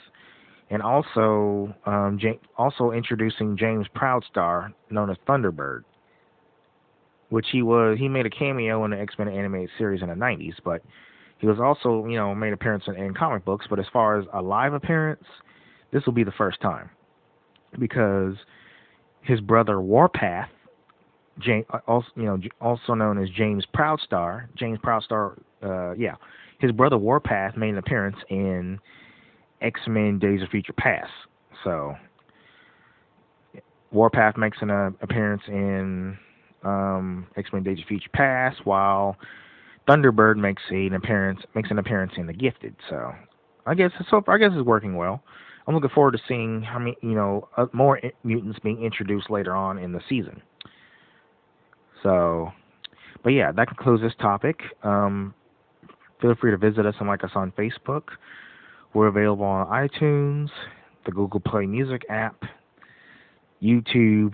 and 0.70 0.83
also 0.83 1.75
um, 1.87 2.18
also 2.57 2.90
introducing 2.90 3.57
James 3.57 3.87
Proudstar, 3.94 4.72
known 4.90 5.11
as 5.11 5.16
Thunderbird, 5.29 5.83
which 7.31 7.46
he 7.53 7.62
was 7.62 7.99
he 7.99 8.09
made 8.09 8.27
a 8.27 8.31
cameo 8.31 8.85
in 8.85 8.90
the 8.90 9.01
X 9.01 9.14
Men 9.18 9.29
animated 9.29 9.70
series 9.79 10.03
in 10.03 10.09
the 10.09 10.14
'90s, 10.14 10.55
but 10.64 10.83
he 11.38 11.46
was 11.46 11.59
also 11.61 12.07
you 12.07 12.16
know 12.16 12.35
made 12.35 12.53
appearance 12.53 12.85
in, 12.87 12.96
in 12.96 13.14
comic 13.14 13.44
books. 13.44 13.66
But 13.68 13.79
as 13.79 13.87
far 13.92 14.18
as 14.18 14.27
a 14.33 14.42
live 14.42 14.75
appearance, 14.75 15.25
this 15.92 16.05
will 16.07 16.12
be 16.12 16.25
the 16.25 16.33
first 16.33 16.61
time 16.61 16.90
because 17.79 18.35
his 19.22 19.40
brother 19.40 19.81
Warpath, 19.81 20.49
James, 21.38 21.66
uh, 21.72 21.79
also 21.87 22.09
you 22.16 22.25
know 22.25 22.38
also 22.61 22.94
known 22.94 23.22
as 23.22 23.29
James 23.31 23.64
Proudstar, 23.75 24.46
James 24.57 24.79
Proudstar, 24.85 25.38
uh, 25.62 25.94
yeah, 25.94 26.14
his 26.59 26.72
brother 26.72 26.99
Warpath 26.99 27.57
made 27.57 27.70
an 27.70 27.79
appearance 27.79 28.16
in 28.31 28.79
X 29.61 29.81
Men 29.87 30.18
Days 30.18 30.42
of 30.42 30.49
Future 30.49 30.72
Past. 30.72 31.11
So 31.64 31.94
Warpath 33.92 34.37
makes 34.37 34.59
an 34.61 34.70
uh, 34.70 34.90
appearance 35.01 35.42
in 35.49 36.16
um, 36.64 37.27
X 37.37 37.51
Men 37.53 37.62
Days 37.62 37.79
of 37.81 37.87
Future 37.87 38.11
Past, 38.12 38.64
while 38.64 39.16
Thunderbird 39.88 40.37
makes 40.37 40.62
an 40.70 40.94
appearance 40.94 41.40
makes 41.55 41.70
an 41.70 41.79
appearance 41.79 42.12
in 42.16 42.27
The 42.27 42.33
Gifted. 42.33 42.75
So 42.88 43.12
I 43.66 43.75
guess 43.75 43.90
so. 44.11 44.22
I 44.29 44.38
guess 44.38 44.51
it's 44.55 44.66
working 44.66 44.96
well. 44.96 45.22
I'm 45.66 45.75
looking 45.75 45.90
forward 45.90 46.12
to 46.12 46.18
seeing 46.29 46.62
how 46.62 46.79
many 46.79 46.96
you 47.03 47.14
know 47.14 47.49
uh, 47.57 47.66
more 47.72 48.01
mutants 48.25 48.59
being 48.61 48.83
introduced 48.83 49.31
later 49.31 49.55
on 49.55 49.79
in 49.79 49.92
the 49.92 50.01
season. 50.09 50.40
So, 52.07 52.53
but 53.25 53.31
yeah, 53.31 53.51
that 53.51 53.66
concludes 53.66 54.01
this 54.01 54.12
topic. 54.21 54.61
Um, 54.85 55.35
feel 56.23 56.37
free 56.37 56.53
to 56.53 56.57
visit 56.57 56.87
us 56.87 56.95
and 57.01 57.09
like 57.09 57.25
us 57.25 57.33
on 57.35 57.51
Facebook. 57.59 58.05
We're 58.95 59.09
available 59.09 59.45
on 59.45 59.66
iTunes, 59.66 60.49
the 61.05 61.11
Google 61.11 61.40
Play 61.40 61.66
Music 61.66 62.03
app, 62.09 62.45
YouTube, 63.61 64.25